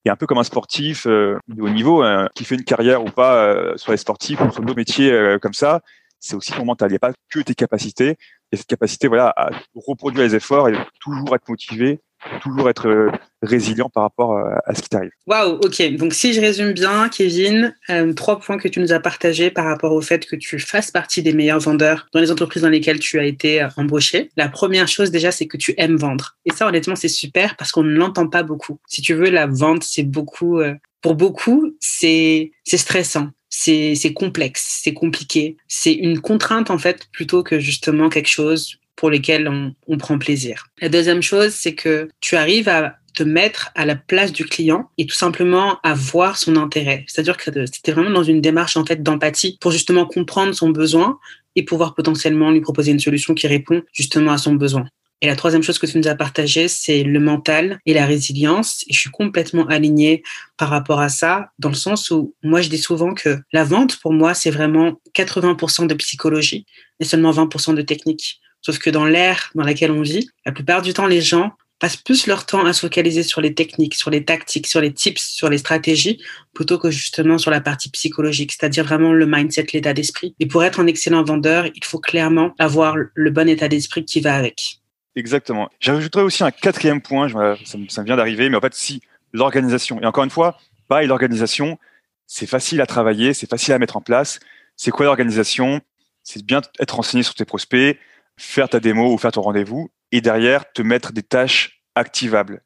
et 0.07 0.11
un 0.11 0.17
peu 0.17 0.27
comme 0.27 0.39
un 0.39 0.45
sportif 0.45 1.07
euh, 1.07 1.39
de 1.49 1.61
haut 1.61 1.69
niveau 1.69 2.03
euh, 2.03 2.27
qui 2.35 2.45
fait 2.45 2.55
une 2.55 2.65
carrière 2.65 3.05
ou 3.05 3.11
pas 3.11 3.55
sur 3.77 3.93
les 3.93 3.99
sportifs 3.99 4.41
ou 4.41 4.51
sur 4.51 4.63
d'autres 4.63 4.79
métiers 4.79 5.37
comme 5.43 5.55
ça, 5.55 5.81
c'est 6.19 6.35
aussi 6.35 6.53
ton 6.53 6.65
mental. 6.65 6.91
Il 6.91 6.93
n'y 6.93 6.97
a 6.97 7.01
pas 7.01 7.13
que 7.31 7.41
tes 7.41 7.55
capacités. 7.55 8.17
A 8.53 8.57
cette 8.57 8.67
capacité 8.67 9.09
voilà, 9.09 9.33
à 9.37 9.51
reproduire 9.75 10.25
les 10.25 10.35
efforts 10.35 10.69
et 10.69 10.75
toujours 11.01 11.35
être 11.35 11.49
motivé 11.49 12.01
toujours 12.43 12.69
être 12.69 12.89
euh, 12.89 13.11
résilient 13.43 13.89
par 13.89 14.05
rapport 14.05 14.37
euh, 14.37 14.55
à 14.67 14.75
ce 14.75 14.83
qui 14.83 14.89
t'arrive. 14.89 15.11
Waouh, 15.27 15.59
ok. 15.65 15.97
Donc 15.97 16.13
si 16.13 16.33
je 16.33 16.41
résume 16.41 16.73
bien, 16.73 17.09
Kevin, 17.09 17.75
euh, 17.89 18.13
trois 18.13 18.39
points 18.39 18.59
que 18.59 18.69
tu 18.69 18.81
nous 18.81 18.93
as 18.93 19.01
partagés 19.01 19.51
par 19.51 19.65
rapport 19.65 19.93
au 19.93 20.01
fait 20.01 20.27
que 20.27 20.37
tu 20.37 20.59
fasses 20.59 20.91
partie 20.91 21.23
des 21.23 21.33
meilleurs 21.33 21.61
vendeurs 21.61 22.09
dans 22.13 22.21
les 22.21 22.31
entreprises 22.31 22.63
dans 22.63 22.69
lesquelles 22.69 23.01
tu 23.01 23.19
as 23.19 23.25
été 23.25 23.67
embauché. 23.77 24.31
La 24.37 24.49
première 24.49 24.89
chose 24.89 25.11
déjà, 25.11 25.31
c'est 25.33 25.47
que 25.47 25.57
tu 25.57 25.75
aimes 25.79 25.97
vendre. 25.97 26.37
Et 26.45 26.53
ça, 26.53 26.67
honnêtement, 26.67 26.97
c'est 26.97 27.09
super 27.09 27.57
parce 27.57 27.73
qu'on 27.73 27.85
ne 27.85 27.95
l'entend 27.95 28.29
pas 28.29 28.43
beaucoup. 28.43 28.79
Si 28.87 29.03
tu 29.03 29.15
veux, 29.15 29.31
la 29.31 29.47
vente, 29.47 29.85
c'est 29.85 30.03
beaucoup, 30.03 30.61
pour 31.01 31.15
beaucoup, 31.15 31.75
c'est 31.81 32.53
stressant. 32.67 33.29
C'est 33.49 34.13
complexe, 34.15 34.81
c'est 34.83 34.95
compliqué, 34.95 35.57
c'est 35.67 35.93
une 35.93 36.21
contrainte 36.21 36.71
en 36.71 36.79
fait 36.79 37.09
plutôt 37.13 37.43
que 37.43 37.59
justement 37.59 38.09
quelque 38.09 38.29
chose 38.29 38.81
pour 38.97 39.11
lesquels 39.11 39.49
on, 39.49 39.99
prend 39.99 40.19
plaisir. 40.19 40.67
La 40.81 40.89
deuxième 40.89 41.23
chose, 41.23 41.51
c'est 41.51 41.75
que 41.75 42.09
tu 42.21 42.37
arrives 42.37 42.69
à 42.69 42.97
te 43.15 43.23
mettre 43.23 43.71
à 43.75 43.87
la 43.87 43.97
place 43.97 44.33
du 44.33 44.45
client 44.45 44.91
et 44.99 45.07
tout 45.07 45.17
simplement 45.17 45.79
à 45.83 45.95
voir 45.95 46.37
son 46.37 46.57
intérêt. 46.57 47.05
C'est-à-dire 47.09 47.37
que 47.37 47.51
c'était 47.67 47.93
vraiment 47.93 48.11
dans 48.11 48.23
une 48.23 48.41
démarche 48.41 48.77
en 48.77 48.85
fait 48.85 49.03
d'empathie 49.03 49.59
pour 49.61 49.73
justement 49.73 50.07
comprendre 50.07 50.55
son 50.55 50.71
besoin 50.71 51.19
et 51.57 51.65
pouvoir 51.65 51.95
potentiellement 51.95 52.51
lui 52.51 52.61
proposer 52.61 52.93
une 52.93 53.01
solution 53.01 53.35
qui 53.35 53.47
répond 53.47 53.83
justement 53.93 54.33
à 54.33 54.39
son 54.39 54.55
besoin. 54.55 54.87
Et 55.23 55.27
la 55.27 55.37
troisième 55.37 55.63
chose 55.63 55.79
que 55.79 55.87
tu 55.87 55.99
nous 55.99 56.09
as 56.09 56.15
partagé, 56.15 56.67
c'est 56.67 57.03
le 57.03 57.21
mental 57.21 57.79
et 57.85 57.93
la 57.93 58.07
résilience. 58.07 58.85
Et 58.89 58.95
je 58.95 59.01
suis 59.01 59.11
complètement 59.11 59.67
alignée 59.67 60.23
par 60.57 60.71
rapport 60.71 61.01
à 61.01 61.11
ça, 61.11 61.51
dans 61.59 61.69
le 61.69 61.75
sens 61.75 62.11
où 62.11 62.35
moi, 62.43 62.63
je 62.63 62.71
dis 62.71 62.79
souvent 62.79 63.13
que 63.13 63.39
la 63.53 63.65
vente, 63.65 63.99
pour 64.01 64.15
moi, 64.15 64.33
c'est 64.33 64.51
vraiment 64.51 64.99
80% 65.15 65.89
de 65.89 65.95
psychologie 65.95 66.65
et 67.01 67.05
seulement 67.05 67.33
20% 67.33 67.75
de 67.75 67.83
technique. 67.83 68.40
Sauf 68.63 68.79
que 68.79 68.91
dans 68.91 69.07
l'ère 69.07 69.51
dans 69.55 69.65
laquelle 69.65 69.91
on 69.91 70.03
vit, 70.03 70.31
la 70.45 70.53
plupart 70.53 70.83
du 70.83 70.93
temps, 70.93 71.07
les 71.07 71.21
gens 71.21 71.53
passent 71.79 71.97
plus 71.97 72.27
leur 72.27 72.45
temps 72.45 72.67
à 72.67 72.75
se 72.75 72.81
focaliser 72.81 73.23
sur 73.23 73.41
les 73.41 73.55
techniques, 73.55 73.95
sur 73.95 74.11
les 74.11 74.23
tactiques, 74.23 74.67
sur 74.67 74.83
les 74.83 74.93
tips, 74.93 75.23
sur 75.23 75.49
les 75.49 75.57
stratégies, 75.57 76.23
plutôt 76.53 76.79
que 76.79 76.91
justement 76.91 77.39
sur 77.39 77.51
la 77.51 77.63
partie 77.63 77.89
psychologique, 77.91 78.53
c'est-à-dire 78.53 78.85
vraiment 78.85 79.13
le 79.13 79.27
mindset, 79.27 79.67
l'état 79.73 79.95
d'esprit. 79.95 80.35
Et 80.41 80.47
pour 80.47 80.63
être 80.63 80.79
un 80.79 80.87
excellent 80.87 81.25
vendeur, 81.25 81.67
il 81.75 81.85
faut 81.85 81.99
clairement 81.99 82.55
avoir 82.59 82.97
le 82.97 83.31
bon 83.31 83.49
état 83.49 83.67
d'esprit 83.69 84.05
qui 84.05 84.21
va 84.21 84.35
avec. 84.35 84.81
Exactement. 85.17 85.71
J'ajouterais 85.81 86.23
aussi 86.23 86.45
un 86.45 86.51
quatrième 86.51 87.01
point, 87.01 87.29
ça 87.65 87.79
me 87.79 88.05
vient 88.05 88.17
d'arriver, 88.17 88.51
mais 88.51 88.59
en 88.59 88.61
fait, 88.61 88.75
si 88.75 89.01
l'organisation, 89.33 90.01
et 90.03 90.07
encore 90.07 90.25
une 90.25 90.31
fois, 90.31 90.59
pareil, 90.87 91.09
l'organisation, 91.09 91.79
c'est 92.27 92.47
facile 92.47 92.83
à 92.83 92.87
travailler, 92.87 93.33
c'est 93.33 93.49
facile 93.49 93.73
à 93.73 93.79
mettre 93.79 93.97
en 93.97 94.03
place. 94.03 94.39
C'est 94.77 94.91
quoi 94.91 95.07
l'organisation? 95.07 95.81
C'est 96.23 96.45
bien 96.45 96.61
être 96.79 96.97
renseigné 96.97 97.23
sur 97.23 97.35
tes 97.35 97.47
prospects, 97.47 97.99
faire 98.41 98.69
ta 98.69 98.81
démo 98.81 99.13
ou 99.13 99.19
faire 99.19 99.33
ton 99.33 99.43
rendez-vous 99.43 99.91
et 100.13 100.21
derrière 100.21 100.71
te 100.73 100.83
mettre 100.83 101.13
des 101.13 101.23
tâches 101.23 101.83
activables. 101.95 102.63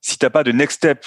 Si 0.00 0.18
t'as 0.18 0.30
pas 0.30 0.42
de 0.42 0.52
next 0.52 0.78
step 0.78 1.06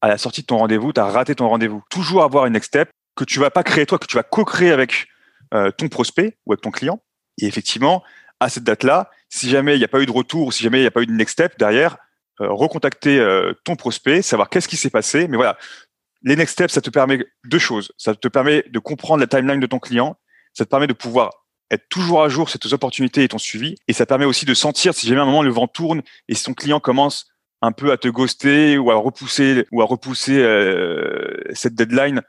à 0.00 0.08
la 0.08 0.18
sortie 0.18 0.42
de 0.42 0.46
ton 0.46 0.58
rendez-vous, 0.58 0.92
tu 0.92 1.00
as 1.00 1.06
raté 1.06 1.34
ton 1.34 1.48
rendez-vous. 1.48 1.82
Toujours 1.90 2.22
avoir 2.22 2.46
une 2.46 2.54
next 2.54 2.68
step 2.68 2.90
que 3.16 3.24
tu 3.24 3.38
vas 3.38 3.50
pas 3.50 3.62
créer 3.62 3.86
toi, 3.86 3.98
que 3.98 4.06
tu 4.06 4.16
vas 4.16 4.22
co-créer 4.22 4.70
avec 4.70 5.06
euh, 5.52 5.70
ton 5.70 5.88
prospect 5.88 6.38
ou 6.46 6.52
avec 6.52 6.62
ton 6.62 6.70
client. 6.70 7.00
Et 7.38 7.46
effectivement, 7.46 8.02
à 8.40 8.48
cette 8.48 8.64
date-là, 8.64 9.10
si 9.28 9.50
jamais 9.50 9.74
il 9.74 9.78
n'y 9.78 9.84
a 9.84 9.88
pas 9.88 10.00
eu 10.00 10.06
de 10.06 10.12
retour, 10.12 10.52
si 10.52 10.62
jamais 10.62 10.78
il 10.78 10.82
n'y 10.82 10.86
a 10.86 10.90
pas 10.90 11.02
eu 11.02 11.06
de 11.06 11.12
next 11.12 11.34
step 11.34 11.58
derrière, 11.58 11.98
euh, 12.40 12.50
recontacter 12.50 13.18
euh, 13.20 13.52
ton 13.64 13.76
prospect, 13.76 14.22
savoir 14.22 14.48
qu'est-ce 14.48 14.68
qui 14.68 14.76
s'est 14.76 14.90
passé. 14.90 15.28
Mais 15.28 15.36
voilà, 15.36 15.56
les 16.22 16.36
next 16.36 16.54
steps, 16.54 16.72
ça 16.72 16.80
te 16.80 16.90
permet 16.90 17.24
deux 17.44 17.58
choses. 17.58 17.92
Ça 17.98 18.14
te 18.14 18.28
permet 18.28 18.64
de 18.68 18.78
comprendre 18.78 19.20
la 19.20 19.26
timeline 19.26 19.60
de 19.60 19.66
ton 19.66 19.78
client. 19.78 20.16
Ça 20.54 20.64
te 20.64 20.70
permet 20.70 20.86
de 20.86 20.92
pouvoir 20.92 21.43
être 21.74 21.88
toujours 21.88 22.22
à 22.22 22.28
jour 22.28 22.48
sur 22.48 22.58
tes 22.58 22.72
opportunités 22.72 23.24
et 23.24 23.28
ton 23.28 23.38
suivi. 23.38 23.76
Et 23.88 23.92
ça 23.92 24.06
permet 24.06 24.24
aussi 24.24 24.46
de 24.46 24.54
sentir 24.54 24.94
si 24.94 25.06
jamais 25.06 25.20
à 25.20 25.22
un 25.22 25.26
moment 25.26 25.42
le 25.42 25.50
vent 25.50 25.66
tourne 25.66 26.02
et 26.28 26.34
si 26.34 26.44
ton 26.44 26.54
client 26.54 26.80
commence 26.80 27.26
un 27.62 27.72
peu 27.72 27.92
à 27.92 27.96
te 27.96 28.08
ghoster 28.08 28.78
ou 28.78 28.90
à 28.90 28.94
repousser 28.96 29.66
ou 29.72 29.82
à 29.82 29.84
repousser 29.84 30.38
euh, 30.38 31.34
cette 31.52 31.74
deadline 31.74 32.22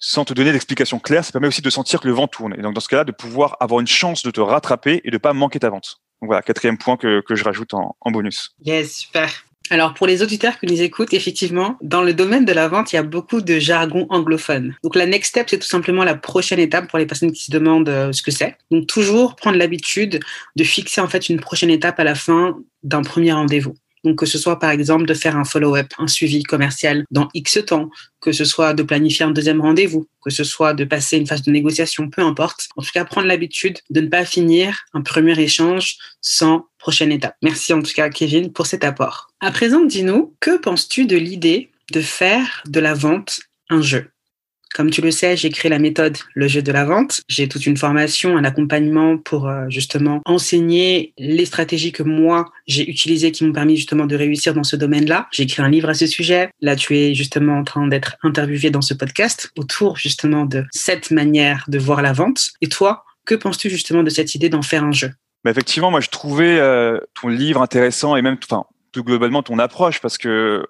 sans 0.00 0.24
te 0.24 0.32
donner 0.32 0.52
d'explication 0.52 1.00
claire, 1.00 1.24
ça 1.24 1.32
permet 1.32 1.48
aussi 1.48 1.62
de 1.62 1.70
sentir 1.70 2.00
que 2.00 2.06
le 2.06 2.14
vent 2.14 2.28
tourne. 2.28 2.54
Et 2.56 2.62
donc 2.62 2.74
dans 2.74 2.80
ce 2.80 2.88
cas-là, 2.88 3.04
de 3.04 3.12
pouvoir 3.12 3.56
avoir 3.60 3.80
une 3.80 3.86
chance 3.86 4.22
de 4.22 4.30
te 4.30 4.40
rattraper 4.40 5.00
et 5.04 5.10
de 5.10 5.18
pas 5.18 5.32
manquer 5.32 5.58
ta 5.58 5.70
vente. 5.70 6.00
Donc 6.20 6.28
voilà, 6.28 6.42
quatrième 6.42 6.78
point 6.78 6.96
que, 6.96 7.20
que 7.20 7.34
je 7.34 7.44
rajoute 7.44 7.74
en, 7.74 7.96
en 8.00 8.10
bonus. 8.10 8.54
Yes, 8.64 8.94
super. 8.94 9.47
Alors, 9.70 9.94
pour 9.94 10.06
les 10.06 10.22
auditeurs 10.22 10.58
qui 10.58 10.66
nous 10.66 10.80
écoutent, 10.80 11.12
effectivement, 11.12 11.76
dans 11.82 12.02
le 12.02 12.14
domaine 12.14 12.44
de 12.44 12.52
la 12.52 12.68
vente, 12.68 12.92
il 12.92 12.96
y 12.96 12.98
a 12.98 13.02
beaucoup 13.02 13.40
de 13.40 13.58
jargon 13.58 14.06
anglophone. 14.10 14.74
Donc, 14.82 14.94
la 14.94 15.06
next 15.06 15.30
step, 15.30 15.48
c'est 15.50 15.58
tout 15.58 15.66
simplement 15.66 16.04
la 16.04 16.14
prochaine 16.14 16.58
étape 16.58 16.88
pour 16.88 16.98
les 16.98 17.06
personnes 17.06 17.32
qui 17.32 17.44
se 17.44 17.50
demandent 17.50 17.88
euh, 17.88 18.12
ce 18.12 18.22
que 18.22 18.30
c'est. 18.30 18.56
Donc, 18.70 18.86
toujours 18.86 19.36
prendre 19.36 19.58
l'habitude 19.58 20.20
de 20.56 20.64
fixer, 20.64 21.00
en 21.00 21.08
fait, 21.08 21.28
une 21.28 21.40
prochaine 21.40 21.70
étape 21.70 22.00
à 22.00 22.04
la 22.04 22.14
fin 22.14 22.56
d'un 22.82 23.02
premier 23.02 23.32
rendez-vous. 23.32 23.74
Donc, 24.08 24.20
que 24.20 24.24
ce 24.24 24.38
soit 24.38 24.58
par 24.58 24.70
exemple 24.70 25.04
de 25.04 25.12
faire 25.12 25.36
un 25.36 25.44
follow-up, 25.44 25.88
un 25.98 26.06
suivi 26.06 26.42
commercial 26.42 27.04
dans 27.10 27.28
X 27.34 27.58
temps, 27.66 27.90
que 28.22 28.32
ce 28.32 28.46
soit 28.46 28.72
de 28.72 28.82
planifier 28.82 29.26
un 29.26 29.32
deuxième 29.32 29.60
rendez-vous, 29.60 30.06
que 30.24 30.30
ce 30.30 30.44
soit 30.44 30.72
de 30.72 30.84
passer 30.84 31.18
une 31.18 31.26
phase 31.26 31.42
de 31.42 31.50
négociation, 31.50 32.08
peu 32.08 32.22
importe. 32.22 32.68
En 32.76 32.82
tout 32.82 32.88
cas, 32.94 33.04
prendre 33.04 33.26
l'habitude 33.26 33.76
de 33.90 34.00
ne 34.00 34.08
pas 34.08 34.24
finir 34.24 34.78
un 34.94 35.02
premier 35.02 35.38
échange 35.38 35.98
sans 36.22 36.68
prochaine 36.78 37.12
étape. 37.12 37.34
Merci 37.42 37.74
en 37.74 37.82
tout 37.82 37.92
cas, 37.92 38.08
Kevin, 38.08 38.50
pour 38.50 38.64
cet 38.64 38.82
apport. 38.82 39.28
À 39.40 39.50
présent, 39.50 39.84
dis-nous, 39.84 40.34
que 40.40 40.56
penses-tu 40.56 41.04
de 41.04 41.18
l'idée 41.18 41.70
de 41.92 42.00
faire 42.00 42.62
de 42.66 42.80
la 42.80 42.94
vente 42.94 43.40
un 43.68 43.82
jeu? 43.82 44.08
Comme 44.78 44.90
tu 44.90 45.00
le 45.00 45.10
sais, 45.10 45.36
j'ai 45.36 45.50
créé 45.50 45.68
la 45.68 45.80
méthode 45.80 46.16
Le 46.34 46.46
jeu 46.46 46.62
de 46.62 46.70
la 46.70 46.84
vente. 46.84 47.22
J'ai 47.26 47.48
toute 47.48 47.66
une 47.66 47.76
formation, 47.76 48.36
un 48.36 48.44
accompagnement 48.44 49.18
pour 49.18 49.48
euh, 49.48 49.64
justement 49.68 50.22
enseigner 50.24 51.12
les 51.18 51.46
stratégies 51.46 51.90
que 51.90 52.04
moi 52.04 52.44
j'ai 52.68 52.88
utilisées 52.88 53.32
qui 53.32 53.44
m'ont 53.44 53.52
permis 53.52 53.76
justement 53.76 54.06
de 54.06 54.14
réussir 54.14 54.54
dans 54.54 54.62
ce 54.62 54.76
domaine-là. 54.76 55.26
J'ai 55.32 55.42
écrit 55.42 55.62
un 55.62 55.68
livre 55.68 55.88
à 55.88 55.94
ce 55.94 56.06
sujet. 56.06 56.50
Là, 56.60 56.76
tu 56.76 56.96
es 56.96 57.12
justement 57.12 57.58
en 57.58 57.64
train 57.64 57.88
d'être 57.88 58.18
interviewé 58.22 58.70
dans 58.70 58.80
ce 58.80 58.94
podcast 58.94 59.50
autour 59.58 59.96
justement 59.96 60.44
de 60.44 60.64
cette 60.70 61.10
manière 61.10 61.64
de 61.66 61.78
voir 61.80 62.00
la 62.00 62.12
vente. 62.12 62.50
Et 62.60 62.68
toi, 62.68 63.02
que 63.26 63.34
penses-tu 63.34 63.70
justement 63.70 64.04
de 64.04 64.10
cette 64.10 64.36
idée 64.36 64.48
d'en 64.48 64.62
faire 64.62 64.84
un 64.84 64.92
jeu? 64.92 65.10
Bah 65.42 65.50
Effectivement, 65.50 65.90
moi 65.90 66.00
je 66.00 66.08
trouvais 66.08 66.56
euh, 66.60 67.00
ton 67.20 67.26
livre 67.26 67.62
intéressant 67.62 68.14
et 68.14 68.22
même, 68.22 68.38
tout 68.38 69.02
globalement 69.02 69.42
ton 69.42 69.58
approche 69.58 70.00
parce 70.00 70.18
que 70.18 70.64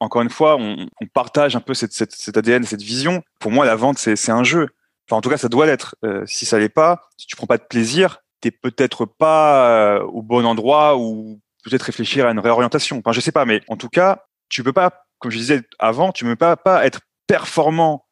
encore 0.00 0.22
une 0.22 0.30
fois, 0.30 0.56
on, 0.56 0.86
on 1.00 1.06
partage 1.06 1.56
un 1.56 1.60
peu 1.60 1.74
cette, 1.74 1.92
cette, 1.92 2.12
cet 2.12 2.36
ADN, 2.36 2.64
cette 2.64 2.82
vision. 2.82 3.22
Pour 3.38 3.50
moi, 3.50 3.66
la 3.66 3.76
vente, 3.76 3.98
c'est 3.98 4.30
un 4.30 4.44
jeu. 4.44 4.68
Enfin, 5.08 5.16
en 5.16 5.20
tout 5.20 5.30
cas, 5.30 5.38
ça 5.38 5.48
doit 5.48 5.66
l'être. 5.66 5.96
Euh, 6.04 6.24
si 6.26 6.46
ça 6.46 6.58
l'est 6.58 6.68
pas, 6.68 7.08
si 7.16 7.26
tu 7.26 7.36
prends 7.36 7.46
pas 7.46 7.58
de 7.58 7.64
plaisir, 7.64 8.18
t'es 8.40 8.50
peut-être 8.50 9.06
pas 9.06 9.68
euh, 9.70 10.02
au 10.02 10.22
bon 10.22 10.44
endroit 10.46 10.96
ou 10.96 11.40
peut-être 11.64 11.82
réfléchir 11.82 12.26
à 12.26 12.30
une 12.30 12.38
réorientation. 12.38 12.98
Enfin, 12.98 13.12
je 13.12 13.20
sais 13.20 13.32
pas, 13.32 13.44
mais 13.44 13.62
en 13.68 13.76
tout 13.76 13.88
cas, 13.88 14.24
tu 14.48 14.62
peux 14.62 14.72
pas, 14.72 15.06
comme 15.18 15.30
je 15.30 15.38
disais 15.38 15.62
avant, 15.78 16.12
tu 16.12 16.24
ne 16.24 16.30
peux 16.30 16.36
pas, 16.36 16.56
pas 16.56 16.86
être 16.86 17.00
performant 17.26 18.04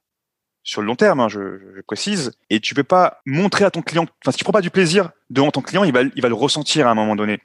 sur 0.63 0.81
le 0.81 0.89
long 0.89 0.97
terme, 0.97 1.21
hein, 1.21 1.29
je, 1.29 1.59
je, 1.77 1.81
précise, 1.83 2.33
et 2.51 2.59
tu 2.59 2.75
peux 2.75 2.83
pas 2.83 3.21
montrer 3.25 3.65
à 3.65 3.71
ton 3.71 3.83
client, 3.83 4.05
enfin, 4.25 4.33
si 4.33 4.39
tu 4.39 4.43
prends 4.43 4.53
pas 4.53 4.61
du 4.61 4.71
plaisir 4.71 5.11
devant 5.31 5.53
ton 5.53 5.63
client, 5.63 5.85
il 5.85 5.93
va, 5.93 6.03
il 6.03 6.21
va 6.21 6.29
le 6.29 6.35
ressentir 6.35 6.89
à 6.89 6.91
un 6.91 6.95
moment 6.95 7.15
donné. 7.15 7.39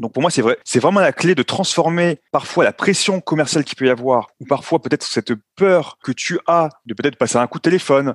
Donc 0.00 0.14
pour 0.14 0.22
moi, 0.22 0.30
c'est 0.30 0.40
vrai, 0.40 0.58
c'est 0.64 0.80
vraiment 0.80 1.00
la 1.00 1.12
clé 1.12 1.34
de 1.34 1.42
transformer 1.42 2.20
parfois 2.32 2.64
la 2.64 2.72
pression 2.72 3.20
commerciale 3.20 3.64
qu'il 3.64 3.76
peut 3.76 3.86
y 3.86 3.90
avoir, 3.90 4.28
ou 4.40 4.46
parfois 4.46 4.80
peut-être 4.80 5.02
cette 5.02 5.34
peur 5.56 5.98
que 6.02 6.10
tu 6.10 6.38
as 6.46 6.70
de 6.86 6.94
peut-être 6.94 7.16
passer 7.16 7.36
un 7.36 7.46
coup 7.46 7.58
de 7.58 7.62
téléphone, 7.62 8.14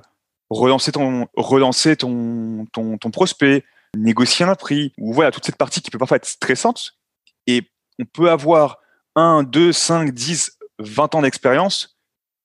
relancer 0.50 0.90
ton, 0.90 1.28
relancer 1.36 1.94
ton, 1.94 2.66
ton, 2.72 3.10
prospect, 3.12 3.64
négocier 3.96 4.44
un 4.44 4.56
prix, 4.56 4.94
ou 4.98 5.12
voilà 5.12 5.30
toute 5.30 5.46
cette 5.46 5.56
partie 5.56 5.80
qui 5.80 5.92
peut 5.92 5.98
parfois 5.98 6.16
être 6.16 6.26
stressante. 6.26 6.94
Et 7.46 7.70
on 8.00 8.04
peut 8.04 8.32
avoir 8.32 8.78
un, 9.14 9.44
deux, 9.44 9.70
cinq, 9.70 10.12
dix, 10.12 10.58
vingt 10.80 11.14
ans 11.14 11.22
d'expérience. 11.22 11.96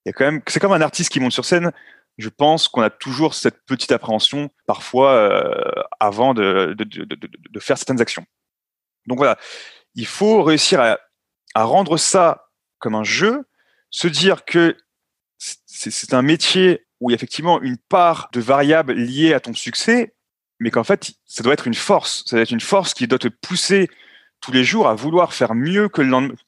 Il 0.06 0.12
quand 0.12 0.24
même, 0.24 0.40
c'est 0.46 0.60
comme 0.60 0.72
un 0.72 0.80
artiste 0.80 1.10
qui 1.10 1.18
monte 1.18 1.32
sur 1.32 1.44
scène. 1.44 1.72
Je 2.16 2.28
pense 2.28 2.68
qu'on 2.68 2.82
a 2.82 2.90
toujours 2.90 3.34
cette 3.34 3.64
petite 3.64 3.90
appréhension 3.90 4.50
parfois 4.66 5.14
euh, 5.14 5.72
avant 5.98 6.32
de, 6.32 6.76
de, 6.78 6.84
de 6.84 7.60
faire 7.60 7.76
certaines 7.76 8.00
actions. 8.00 8.24
Donc 9.06 9.18
voilà, 9.18 9.38
il 9.94 10.06
faut 10.06 10.42
réussir 10.42 10.80
à, 10.80 10.98
à 11.54 11.64
rendre 11.64 11.96
ça 11.96 12.48
comme 12.78 12.94
un 12.94 13.04
jeu, 13.04 13.44
se 13.90 14.08
dire 14.08 14.44
que 14.44 14.76
c'est 15.38 16.14
un 16.14 16.22
métier 16.22 16.86
où 17.00 17.10
il 17.10 17.12
y 17.12 17.14
a 17.14 17.16
effectivement 17.16 17.60
une 17.60 17.78
part 17.78 18.28
de 18.32 18.40
variables 18.40 18.92
liées 18.92 19.34
à 19.34 19.40
ton 19.40 19.54
succès, 19.54 20.14
mais 20.60 20.70
qu'en 20.70 20.84
fait, 20.84 21.12
ça 21.26 21.42
doit 21.42 21.52
être 21.52 21.66
une 21.66 21.74
force. 21.74 22.22
Ça 22.26 22.36
doit 22.36 22.42
être 22.42 22.52
une 22.52 22.60
force 22.60 22.94
qui 22.94 23.08
doit 23.08 23.18
te 23.18 23.28
pousser 23.28 23.90
tous 24.40 24.52
les 24.52 24.64
jours 24.64 24.88
à 24.88 24.94
vouloir 24.94 25.34
faire 25.34 25.54
mieux 25.54 25.88
que, 25.88 26.02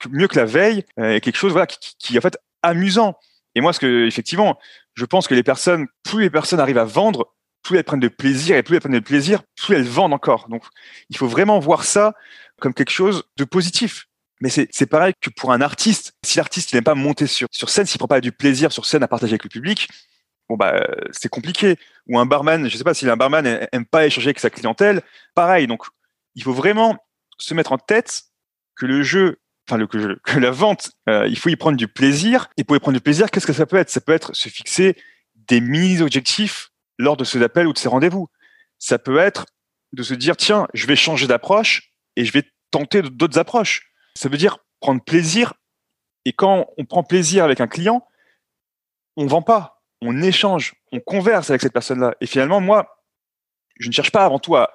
mieux 0.08 0.28
que 0.28 0.36
la 0.36 0.44
veille, 0.44 0.84
euh, 0.98 1.14
et 1.14 1.20
quelque 1.20 1.36
chose 1.36 1.52
voilà, 1.52 1.66
qui, 1.66 1.96
qui, 1.98 2.14
est 2.14 2.18
en 2.18 2.22
fait 2.22 2.38
amusant. 2.62 3.16
Et 3.54 3.60
moi, 3.60 3.72
ce 3.72 3.80
que 3.80 4.06
effectivement, 4.06 4.58
je 4.94 5.04
pense 5.04 5.26
que 5.26 5.34
les 5.34 5.42
personnes, 5.42 5.86
plus 6.02 6.22
les 6.22 6.30
personnes 6.30 6.60
arrivent 6.60 6.78
à 6.78 6.84
vendre, 6.84 7.34
plus 7.64 7.78
elles 7.78 7.84
prennent 7.84 8.00
de 8.00 8.08
plaisir, 8.08 8.56
et 8.56 8.62
plus 8.62 8.76
elles 8.76 8.80
prennent 8.80 8.92
de 8.92 9.00
plaisir, 9.00 9.42
plus 9.56 9.74
elles 9.74 9.88
vendent 9.88 10.12
encore. 10.12 10.48
Donc, 10.48 10.62
il 11.10 11.16
faut 11.16 11.26
vraiment 11.26 11.58
voir 11.58 11.82
ça 11.82 12.14
comme 12.60 12.74
quelque 12.74 12.92
chose 12.92 13.24
de 13.36 13.44
positif. 13.44 14.06
Mais 14.40 14.50
c'est 14.50 14.86
pareil 14.86 15.14
que 15.20 15.30
pour 15.30 15.52
un 15.52 15.60
artiste. 15.60 16.12
Si 16.24 16.36
l'artiste 16.36 16.74
n'aime 16.74 16.84
pas 16.84 16.94
monter 16.94 17.26
sur, 17.26 17.48
sur 17.50 17.70
scène, 17.70 17.86
s'il 17.86 17.98
prend 17.98 18.08
pas 18.08 18.20
du 18.20 18.30
plaisir 18.30 18.72
sur 18.72 18.84
scène 18.84 19.02
à 19.02 19.08
partager 19.08 19.32
avec 19.32 19.44
le 19.44 19.48
public, 19.48 19.88
bon 20.48 20.56
bah 20.56 20.86
c'est 21.12 21.30
compliqué. 21.30 21.76
Ou 22.08 22.18
un 22.18 22.26
barman, 22.26 22.68
je 22.68 22.76
sais 22.76 22.84
pas 22.84 22.94
si 22.94 23.08
un 23.08 23.16
barman 23.16 23.46
aime 23.46 23.86
pas 23.86 24.06
échanger 24.06 24.28
avec 24.28 24.40
sa 24.40 24.50
clientèle, 24.50 25.00
pareil. 25.34 25.66
Donc 25.66 25.86
il 26.34 26.42
faut 26.42 26.52
vraiment 26.52 26.98
se 27.38 27.54
mettre 27.54 27.72
en 27.72 27.78
tête 27.78 28.24
que 28.76 28.84
le 28.84 29.02
jeu, 29.02 29.38
enfin 29.66 29.78
le 29.78 29.86
que, 29.86 30.18
que 30.24 30.38
la 30.38 30.50
vente, 30.50 30.90
euh, 31.08 31.26
il 31.28 31.38
faut 31.38 31.48
y 31.48 31.56
prendre 31.56 31.78
du 31.78 31.88
plaisir. 31.88 32.48
Et 32.58 32.64
pour 32.64 32.76
y 32.76 32.80
prendre 32.80 32.98
du 32.98 33.02
plaisir, 33.02 33.30
qu'est-ce 33.30 33.46
que 33.46 33.54
ça 33.54 33.64
peut 33.64 33.76
être? 33.76 33.88
Ça 33.88 34.00
peut 34.02 34.12
être 34.12 34.34
se 34.34 34.50
fixer 34.50 34.96
des 35.48 35.60
mini 35.60 36.02
objectifs 36.02 36.70
lors 36.98 37.16
de 37.16 37.24
ces 37.24 37.42
appels 37.42 37.66
ou 37.66 37.72
de 37.72 37.78
ces 37.78 37.88
rendez-vous. 37.88 38.28
Ça 38.78 38.98
peut 38.98 39.18
être 39.18 39.46
de 39.92 40.02
se 40.02 40.14
dire 40.14 40.36
tiens, 40.36 40.66
je 40.74 40.86
vais 40.86 40.96
changer 40.96 41.26
d'approche 41.26 41.92
et 42.16 42.24
je 42.24 42.32
vais 42.32 42.44
tenter 42.70 43.02
d'autres 43.02 43.38
approches. 43.38 43.92
Ça 44.16 44.28
veut 44.28 44.36
dire 44.36 44.58
prendre 44.80 45.02
plaisir. 45.02 45.54
Et 46.24 46.32
quand 46.32 46.66
on 46.78 46.84
prend 46.84 47.02
plaisir 47.02 47.44
avec 47.44 47.60
un 47.60 47.66
client, 47.66 48.06
on 49.16 49.26
vend 49.26 49.42
pas, 49.42 49.82
on 50.00 50.22
échange, 50.22 50.74
on 50.92 51.00
converse 51.00 51.50
avec 51.50 51.62
cette 51.62 51.72
personne-là. 51.72 52.14
Et 52.20 52.26
finalement, 52.26 52.60
moi, 52.60 53.02
je 53.78 53.88
ne 53.88 53.92
cherche 53.92 54.10
pas 54.10 54.24
avant 54.24 54.38
tout 54.38 54.56
à, 54.56 54.70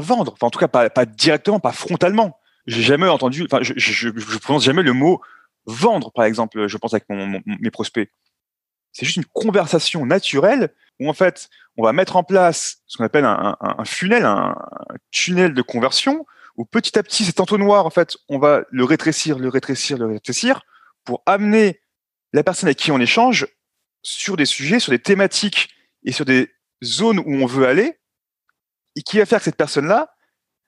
vendre. 0.00 0.34
En 0.40 0.50
tout 0.50 0.58
cas, 0.58 0.68
pas, 0.68 1.06
directement, 1.06 1.60
pas 1.60 1.72
frontalement. 1.72 2.38
J'ai 2.66 2.82
jamais 2.82 3.08
entendu, 3.08 3.44
enfin, 3.44 3.62
je, 3.62 3.72
je, 3.76 4.10
je, 4.14 4.38
prononce 4.38 4.64
jamais 4.64 4.82
le 4.82 4.92
mot 4.92 5.22
vendre, 5.64 6.12
par 6.12 6.24
exemple, 6.24 6.66
je 6.66 6.76
pense 6.76 6.92
avec 6.94 7.06
mes 7.08 7.70
prospects. 7.70 8.10
C'est 8.98 9.06
juste 9.06 9.18
une 9.18 9.26
conversation 9.26 10.04
naturelle 10.06 10.74
où 10.98 11.08
en 11.08 11.12
fait, 11.12 11.50
on 11.76 11.84
va 11.84 11.92
mettre 11.92 12.16
en 12.16 12.24
place 12.24 12.78
ce 12.88 12.96
qu'on 12.96 13.04
appelle 13.04 13.24
un, 13.24 13.56
un, 13.60 13.76
un 13.78 13.84
funnel, 13.84 14.24
un, 14.24 14.56
tunnel 15.12 15.54
de 15.54 15.62
conversion 15.62 16.26
où 16.56 16.64
petit 16.64 16.98
à 16.98 17.04
petit, 17.04 17.24
cet 17.24 17.38
entonnoir, 17.38 17.86
en 17.86 17.90
fait, 17.90 18.16
on 18.28 18.40
va 18.40 18.64
le 18.72 18.82
rétrécir, 18.82 19.38
le 19.38 19.48
rétrécir, 19.48 19.98
le 19.98 20.06
rétrécir, 20.06 20.62
pour 21.04 21.22
amener 21.26 21.80
la 22.32 22.42
personne 22.42 22.66
avec 22.66 22.78
qui 22.78 22.90
on 22.90 22.98
échange 22.98 23.46
sur 24.02 24.36
des 24.36 24.46
sujets, 24.46 24.80
sur 24.80 24.90
des 24.90 24.98
thématiques 24.98 25.68
et 26.02 26.10
sur 26.10 26.24
des 26.24 26.50
zones 26.82 27.20
où 27.20 27.34
on 27.34 27.46
veut 27.46 27.68
aller, 27.68 28.00
et 28.96 29.02
qui 29.02 29.18
va 29.18 29.26
faire 29.26 29.38
que 29.38 29.44
cette 29.44 29.54
personne-là 29.54 30.12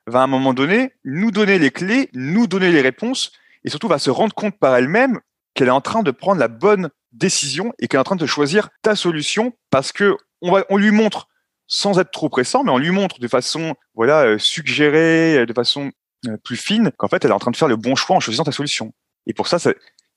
va 0.06 0.20
à 0.20 0.22
un 0.22 0.28
moment 0.28 0.54
donné 0.54 0.94
nous 1.04 1.32
donner 1.32 1.58
les 1.58 1.72
clés, 1.72 2.10
nous 2.14 2.46
donner 2.46 2.70
les 2.70 2.80
réponses, 2.80 3.32
et 3.64 3.70
surtout 3.70 3.88
va 3.88 3.99
se 3.99 4.10
rendre 4.10 4.37
compte 4.37 4.56
par 4.56 4.76
elle-même 4.76 5.18
qu'elle 5.54 5.66
est 5.66 5.72
en 5.72 5.80
train 5.80 6.04
de 6.04 6.12
prendre 6.12 6.38
la 6.38 6.46
bonne 6.46 6.90
décision 7.12 7.73
et 7.79 7.88
qu'elle 7.88 7.99
est 7.99 8.00
en 8.00 8.05
train 8.05 8.17
de 8.17 8.26
choisir 8.26 8.71
ta 8.83 8.97
solution 8.97 9.52
parce 9.71 9.93
que 9.93 10.17
on, 10.43 10.52
va, 10.52 10.64
on 10.71 10.76
lui 10.76 10.90
montre 10.90 11.29
sans 11.67 11.99
être 11.99 12.11
trop 12.11 12.29
pressant, 12.29 12.64
mais 12.64 12.71
on 12.71 12.79
lui 12.79 12.90
montre 12.90 13.21
de 13.21 13.29
façon 13.29 13.75
voilà 13.95 14.23
euh, 14.23 14.38
suggérée, 14.38 15.38
euh, 15.38 15.47
de 15.47 15.52
façon 15.52 15.93
euh, 16.26 16.37
plus 16.38 16.57
fine, 16.57 16.90
qu'en 16.97 17.09
fait 17.09 17.25
elle 17.25 17.31
est 17.31 17.35
en 17.35 17.38
train 17.38 17.50
de 17.50 17.57
faire 17.57 17.69
le 17.69 17.76
bon 17.76 17.95
choix 17.95 18.17
en 18.17 18.21
choisissant 18.21 18.45
ta 18.45 18.52
solution. 18.52 18.93
Et 19.26 19.35
pour 19.35 19.47
ça, 19.47 19.59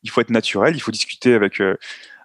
il 0.02 0.10
faut 0.10 0.22
être 0.22 0.32
naturel, 0.32 0.76
il 0.76 0.80
faut 0.80 0.92
discuter 0.92 1.34
avec 1.34 1.62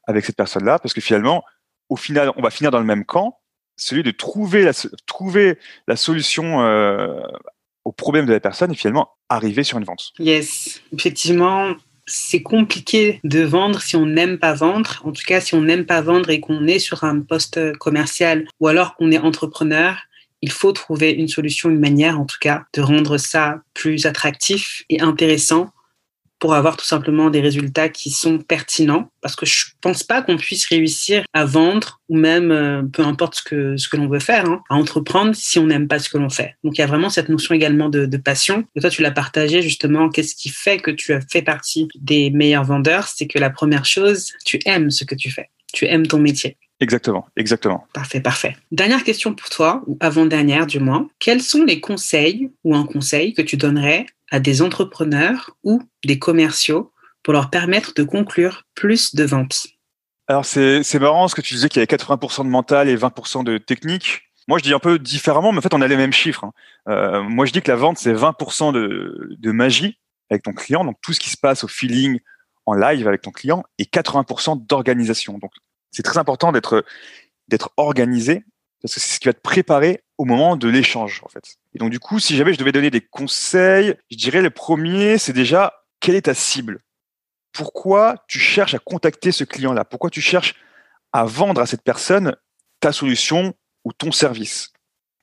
avec 0.07 0.25
cette 0.25 0.37
personne-là, 0.37 0.79
parce 0.79 0.95
que 0.95 1.01
finalement, 1.01 1.45
au 1.89 1.97
final, 1.97 2.33
on 2.37 2.43
va 2.43 2.51
finir 2.51 2.71
dans 2.71 2.79
le 2.79 2.85
même 2.85 3.05
camp, 3.05 3.41
celui 3.77 4.03
de 4.03 4.11
trouver 4.11 4.63
la 4.63 4.73
trouver 5.07 5.59
la 5.87 5.97
solution 5.97 6.61
au 7.85 7.93
problème 7.93 8.27
de 8.27 8.33
la 8.33 8.41
personne 8.41 8.71
et 8.71 8.77
finalement 8.77 9.11
arriver 9.29 9.65
sur 9.65 9.77
une 9.77 9.85
vente. 9.85 10.13
Yes, 10.19 10.81
effectivement, 10.93 11.75
c'est 12.09 12.43
compliqué 12.43 13.21
de 13.23 13.43
vendre 13.43 13.81
si 13.81 13.97
on 13.97 14.07
n'aime 14.07 14.39
pas 14.39 14.55
vendre. 14.55 15.01
En 15.05 15.13
tout 15.13 15.23
cas, 15.27 15.41
si 15.41 15.55
on 15.55 15.63
n'aime 15.63 15.87
pas 15.87 16.01
vendre 16.01 16.31
et 16.31 16.41
qu'on 16.41 16.67
est 16.67 16.79
sur 16.79 17.05
un 17.05 17.21
poste 17.21 17.77
commercial 17.79 18.47
ou 18.61 18.67
alors 18.67 18.97
qu'on 18.97 19.13
est 19.13 19.19
entrepreneur, 19.19 19.97
il 20.43 20.51
faut 20.51 20.73
trouver 20.73 21.11
une 21.11 21.29
solution, 21.29 21.69
une 21.69 21.81
manière 21.81 22.21
en 22.21 22.25
tout 22.25 22.39
cas 22.41 22.65
de 22.75 22.81
rendre 22.81 23.19
ça 23.19 23.61
plus 23.75 24.07
attractif 24.07 24.85
et 24.89 25.01
intéressant 25.01 25.71
pour 26.39 26.55
avoir 26.55 26.77
tout 26.77 26.85
simplement 26.85 27.31
des 27.31 27.41
résultats 27.41 27.89
qui 27.89 28.11
sont 28.11 28.39
pertinents 28.39 29.11
parce 29.21 29.37
que 29.37 29.47
je 29.47 29.67
pense 29.81 30.03
pas 30.03 30.23
qu'on 30.23 30.37
puisse 30.37 30.67
réussir 30.67 31.25
à 31.33 31.45
vendre 31.45 32.01
ou 32.09 32.17
même 32.17 32.51
euh, 32.51 32.83
peu 32.83 33.03
importe 33.03 33.37
ce 33.37 33.43
que 33.43 33.77
ce 33.77 33.89
que 33.89 33.97
l'on 33.97 34.09
veut 34.09 34.21
faire 34.21 34.49
hein, 34.49 34.63
à 34.71 34.77
entreprendre 34.77 35.35
si 35.35 35.59
on 35.59 35.67
n'aime 35.67 35.89
pas 35.89 35.99
ce 35.99 36.09
que 36.09 36.19
l'on 36.19 36.31
fait. 36.31 36.55
Donc 36.65 36.79
il 36.79 36.81
y 36.81 36.85
a 36.85 36.87
vraiment 36.87 37.11
cette 37.11 37.29
notion 37.29 37.55
également 37.55 37.89
de, 37.89 38.07
de 38.07 38.17
passion. 38.17 38.65
Et 38.77 38.81
toi 38.81 38.91
tu 38.91 39.03
l'as 39.03 39.11
partagé 39.11 39.63
justement 39.63 40.09
qu'est-ce 40.09 40.35
qui 40.35 40.49
fait 40.49 40.79
que 40.79 40.91
tu 40.91 41.13
as 41.13 41.21
fait 41.21 41.43
partie 41.43 41.89
des 42.01 42.31
meilleurs 42.31 42.65
vendeurs? 42.65 43.09
C'est 43.09 43.27
que 43.27 43.39
la 43.39 43.51
première 43.51 43.85
chose 43.85 44.33
tu 44.45 44.59
aimes 44.67 44.91
ce 44.91 45.05
que 45.05 45.15
tu 45.15 45.31
fais. 45.31 45.51
Tu 45.73 45.87
aimes 45.87 46.07
ton 46.07 46.19
métier 46.19 46.57
Exactement, 46.81 47.27
exactement. 47.37 47.87
Parfait, 47.93 48.21
parfait. 48.21 48.57
Dernière 48.71 49.03
question 49.03 49.35
pour 49.35 49.49
toi, 49.49 49.83
ou 49.87 49.97
avant-dernière 50.01 50.67
du 50.67 50.79
moins. 50.79 51.09
Quels 51.19 51.43
sont 51.43 51.65
les 51.65 51.81
conseils 51.81 52.53
ou 52.63 52.77
un 52.77 52.85
conseil 52.85 53.35
que 53.35 53.43
tu 53.43 53.57
donnerais 53.57 54.07
à 54.31 54.39
des 54.39 54.63
entrepreneurs 54.63 55.57
ou 55.65 55.83
des 56.05 56.19
commerciaux 56.19 56.93
pour 57.23 57.33
leur 57.33 57.51
permettre 57.51 57.95
de 57.95 58.05
conclure 58.05 58.65
plus 58.75 59.15
de 59.15 59.25
ventes? 59.25 59.67
Alors 60.29 60.45
c'est 60.45 60.99
marrant 61.01 61.27
ce 61.27 61.35
que 61.35 61.41
tu 61.41 61.55
disais 61.55 61.69
qu'il 61.69 61.81
y 61.81 61.83
avait 61.83 61.97
80% 61.97 62.45
de 62.45 62.49
mental 62.49 62.89
et 62.89 62.97
20% 62.97 63.45
de 63.45 63.59
technique. 63.59 64.23
Moi 64.47 64.59
je 64.59 64.63
dis 64.63 64.75
un 64.75 64.79
peu 64.79 64.99
différemment, 64.99 65.53
mais 65.53 65.59
en 65.59 65.63
fait 65.63 65.75
on 65.75 65.81
a 65.81 65.89
les 65.89 65.97
mêmes 65.97 66.13
chiffres. 66.13 66.45
Hein. 66.45 66.53
Euh, 66.89 67.23
moi 67.23 67.47
je 67.47 67.53
dis 67.53 67.63
que 67.63 67.71
la 67.71 67.77
vente 67.77 67.99
c'est 67.99 68.13
20% 68.13 68.73
de, 68.73 69.37
de 69.39 69.53
magie 69.53 69.99
avec 70.31 70.43
ton 70.43 70.53
client, 70.53 70.85
donc 70.85 70.99
tout 71.03 71.13
ce 71.13 71.21
qui 71.21 71.31
se 71.31 71.37
passe 71.37 71.65
au 71.65 71.69
feeling 71.69 72.21
en 72.67 72.75
live 72.75 73.09
avec 73.09 73.23
ton 73.23 73.31
client, 73.31 73.65
et 73.79 73.85
80% 73.85 74.67
d'organisation. 74.67 75.39
Donc 75.39 75.53
c'est 75.91 76.03
très 76.03 76.19
important 76.19 76.53
d'être 76.53 76.85
organisé 77.77 78.45
parce 78.81 78.95
que 78.95 79.01
c'est 79.01 79.15
ce 79.15 79.21
qui 79.21 79.27
va 79.27 79.33
te 79.33 79.41
préparer 79.41 80.05
au 80.19 80.25
moment 80.25 80.57
de 80.57 80.69
l'échange 80.69 81.21
en 81.25 81.29
fait. 81.29 81.57
Et 81.75 81.79
donc 81.79 81.91
du 81.91 81.99
coup, 81.99 82.19
si 82.19 82.37
jamais 82.37 82.53
je 82.53 82.59
devais 82.59 82.73
donner 82.73 82.91
des 82.91 83.01
conseils, 83.01 83.95
je 84.11 84.17
dirais 84.17 84.43
le 84.43 84.51
premier, 84.51 85.19
c'est 85.19 85.33
déjà 85.33 85.85
quelle 86.01 86.15
est 86.15 86.23
ta 86.23 86.35
cible? 86.35 86.81
Pourquoi 87.53 88.25
tu 88.29 88.39
cherches 88.39 88.75
à 88.75 88.79
contacter 88.79 89.33
ce 89.33 89.45
client-là? 89.45 89.85
Pourquoi 89.85 90.11
tu 90.11 90.21
cherches 90.21 90.55
à 91.13 91.25
vendre 91.25 91.61
à 91.61 91.67
cette 91.67 91.83
personne 91.83 92.37
ta 92.81 92.93
solution 92.93 93.55
ou 93.85 93.93
ton 93.93 94.13
service? 94.13 94.73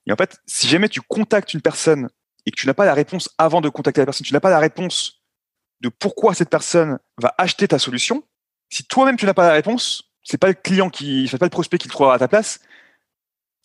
Et 0.07 0.11
en 0.11 0.15
fait, 0.15 0.37
si 0.45 0.67
jamais 0.67 0.89
tu 0.89 1.01
contactes 1.01 1.53
une 1.53 1.61
personne 1.61 2.09
et 2.45 2.51
que 2.51 2.59
tu 2.59 2.67
n'as 2.67 2.73
pas 2.73 2.85
la 2.85 2.93
réponse 2.93 3.29
avant 3.37 3.61
de 3.61 3.69
contacter 3.69 4.01
la 4.01 4.05
personne, 4.05 4.25
tu 4.25 4.33
n'as 4.33 4.39
pas 4.39 4.49
la 4.49 4.59
réponse 4.59 5.21
de 5.81 5.89
pourquoi 5.89 6.33
cette 6.33 6.49
personne 6.49 6.99
va 7.17 7.33
acheter 7.37 7.67
ta 7.67 7.79
solution, 7.79 8.23
si 8.69 8.83
toi-même 8.83 9.17
tu 9.17 9.25
n'as 9.25 9.33
pas 9.33 9.47
la 9.47 9.53
réponse, 9.53 10.11
c'est 10.25 10.37
pas 10.37 10.47
le 10.47 10.53
client 10.53 10.89
qui, 10.89 11.31
pas 11.39 11.45
le 11.45 11.49
prospect 11.49 11.77
qui 11.77 11.87
le 11.87 11.91
trouvera 11.91 12.15
à 12.15 12.19
ta 12.19 12.27
place, 12.27 12.59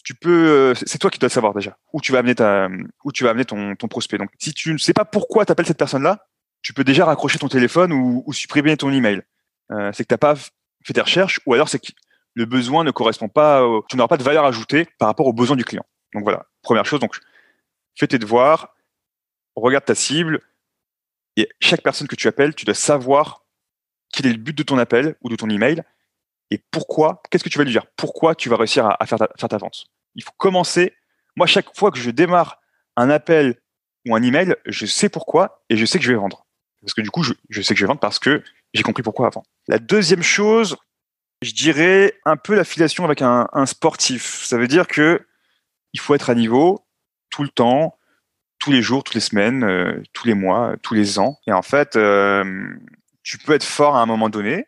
tu 0.05 0.15
peux, 0.15 0.49
euh, 0.49 0.75
c'est 0.75 0.99
toi 0.99 1.11
qui 1.11 1.19
dois 1.19 1.29
le 1.29 1.33
savoir 1.33 1.55
déjà, 1.55 1.77
où 1.93 2.01
tu 2.01 2.13
vas 2.13 2.19
amener 2.21 2.35
ta, 2.35 2.69
où 3.05 3.13
tu 3.13 3.25
vas 3.25 3.31
amener 3.31 3.45
ton, 3.45 3.75
ton 3.77 3.89
prospect. 3.89 4.19
Donc, 4.19 4.31
si 4.39 4.53
tu 4.55 4.73
ne 4.73 4.79
sais 4.79 4.93
pas 4.93 5.05
pourquoi 5.05 5.45
tu 5.45 5.53
appelles 5.53 5.67
cette 5.67 5.79
personne-là, 5.79 6.27
tu 6.63 6.73
peux 6.73 6.85
déjà 6.85 7.07
raccrocher 7.07 7.39
ton 7.39 7.49
téléphone 7.49 7.93
ou, 7.93 8.23
ou 8.27 8.33
supprimer 8.33 8.77
ton 8.77 8.93
email. 8.93 9.23
Euh, 9.73 9.91
c'est 9.93 10.05
que 10.05 10.09
t'as 10.09 10.19
pas 10.19 10.35
fait 10.37 10.93
tes 10.93 11.01
recherches, 11.01 11.41
ou 11.47 11.55
alors 11.55 11.69
c'est 11.69 11.79
que 11.79 11.93
le 12.35 12.45
besoin 12.45 12.85
ne 12.85 12.91
correspond 12.91 13.29
pas, 13.29 13.63
tu 13.89 13.97
n'auras 13.97 14.09
pas 14.09 14.17
de 14.17 14.23
valeur 14.23 14.45
ajoutée 14.45 14.87
par 14.99 15.09
rapport 15.09 15.27
aux 15.27 15.33
besoins 15.33 15.57
du 15.57 15.65
client. 15.65 15.85
Donc 16.15 16.23
voilà, 16.23 16.47
première 16.63 16.85
chose. 16.85 17.01
Donc, 17.01 17.19
fais 17.99 18.07
tes 18.07 18.19
devoirs, 18.19 18.75
regarde 19.57 19.85
ta 19.85 19.95
cible, 19.95 20.41
et 21.37 21.49
chaque 21.61 21.83
personne 21.83 22.07
que 22.07 22.17
tu 22.17 22.29
appelles, 22.29 22.55
tu 22.55 22.65
dois 22.65 22.75
savoir 22.75 23.45
quel 24.13 24.27
est 24.27 24.33
le 24.33 24.39
but 24.39 24.57
de 24.57 24.63
ton 24.63 24.79
appel 24.79 25.17
ou 25.23 25.29
de 25.29 25.37
ton 25.37 25.49
email 25.49 25.83
et 26.51 26.59
pourquoi, 26.71 27.23
qu'est-ce 27.31 27.45
que 27.45 27.49
tu 27.49 27.59
vas 27.59 27.65
lui 27.65 27.73
dire? 27.73 27.87
Pourquoi 27.97 28.35
tu 28.35 28.49
vas 28.49 28.57
réussir 28.57 28.87
à, 28.99 29.07
faire, 29.07 29.19
ta, 29.19 29.59
vente? 29.59 29.87
Il 30.15 30.25
faut 30.25 30.33
commencer. 30.37 30.95
Moi, 31.37 31.47
chaque 31.47 31.77
fois 31.77 31.91
que 31.91 31.99
je 31.99 32.11
démarre 32.11 32.61
un 32.97 33.09
appel 33.09 33.61
ou 34.07 34.17
un 34.17 34.23
email, 34.23 34.57
je 34.67 34.87
sais 34.87 35.09
pourquoi 35.09 35.63
et 35.69 35.77
je 35.77 35.85
sais 35.85 35.99
que 35.99 36.05
je 36.05 36.11
vais 36.11 36.19
vendre. 36.19 36.47
Parce 36.81 36.95
que 36.95 37.03
du 37.03 37.11
coup, 37.11 37.23
je, 37.23 37.63
sais 37.63 37.75
que 37.75 37.79
je 37.79 37.85
vais 37.85 37.89
vendre 37.89 38.01
parce 38.01 38.19
que 38.19 38.43
j'ai 38.75 38.83
compris 38.83 39.03
pourquoi 39.03 39.29
avant. 39.29 39.45
La 39.69 39.79
deuxième 39.79 40.23
chose, 40.23 40.77
je 41.43 41.53
dirais 41.53 42.19
un 42.25 42.37
peu 42.37 42.55
l'affiliation 42.55 43.05
avec 43.05 43.23
un, 43.23 43.49
un, 43.53 43.67
sportif. 43.67 44.45
Ça 44.45 44.57
veut 44.57 44.69
dire 44.69 44.89
que 44.89 45.25
il 45.93 46.01
faut 46.01 46.15
être 46.15 46.31
à 46.31 46.35
niveau 46.35 46.85
tout 47.31 47.43
le 47.43 47.49
temps, 47.49 47.97
tous 48.59 48.71
les 48.73 48.83
jours, 48.83 49.05
toutes 49.05 49.15
les 49.15 49.21
semaines, 49.21 49.65
euh, 49.65 50.03
tous 50.13 50.27
les 50.27 50.35
mois, 50.35 50.75
tous 50.83 50.95
les 50.95 51.19
ans. 51.19 51.39
Et 51.47 51.53
en 51.53 51.63
fait, 51.63 51.97
euh, 51.97 52.75
tu 53.23 53.39
peux 53.39 53.55
être 53.55 53.65
fort 53.65 53.97
à 53.97 54.03
un 54.03 54.07
moment 54.07 54.29
donné, 54.29 54.67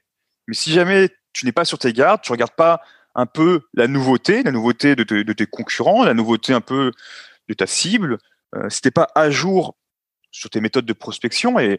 mais 0.48 0.54
si 0.54 0.72
jamais 0.72 1.10
tu 1.32 1.46
n'es 1.46 1.52
pas 1.52 1.64
sur 1.64 1.78
tes 1.78 1.92
gardes, 1.92 2.20
tu 2.22 2.32
regardes 2.32 2.54
pas 2.54 2.82
un 3.14 3.26
peu 3.26 3.62
la 3.74 3.88
nouveauté, 3.88 4.42
la 4.42 4.52
nouveauté 4.52 4.96
de, 4.96 5.32
tes 5.32 5.46
concurrents, 5.46 6.04
la 6.04 6.14
nouveauté 6.14 6.52
un 6.52 6.60
peu 6.60 6.92
de 7.48 7.54
ta 7.54 7.66
cible. 7.66 8.18
Euh, 8.54 8.68
pas 8.94 9.08
à 9.14 9.30
jour 9.30 9.76
sur 10.30 10.50
tes 10.50 10.60
méthodes 10.60 10.86
de 10.86 10.92
prospection. 10.92 11.58
Et 11.58 11.78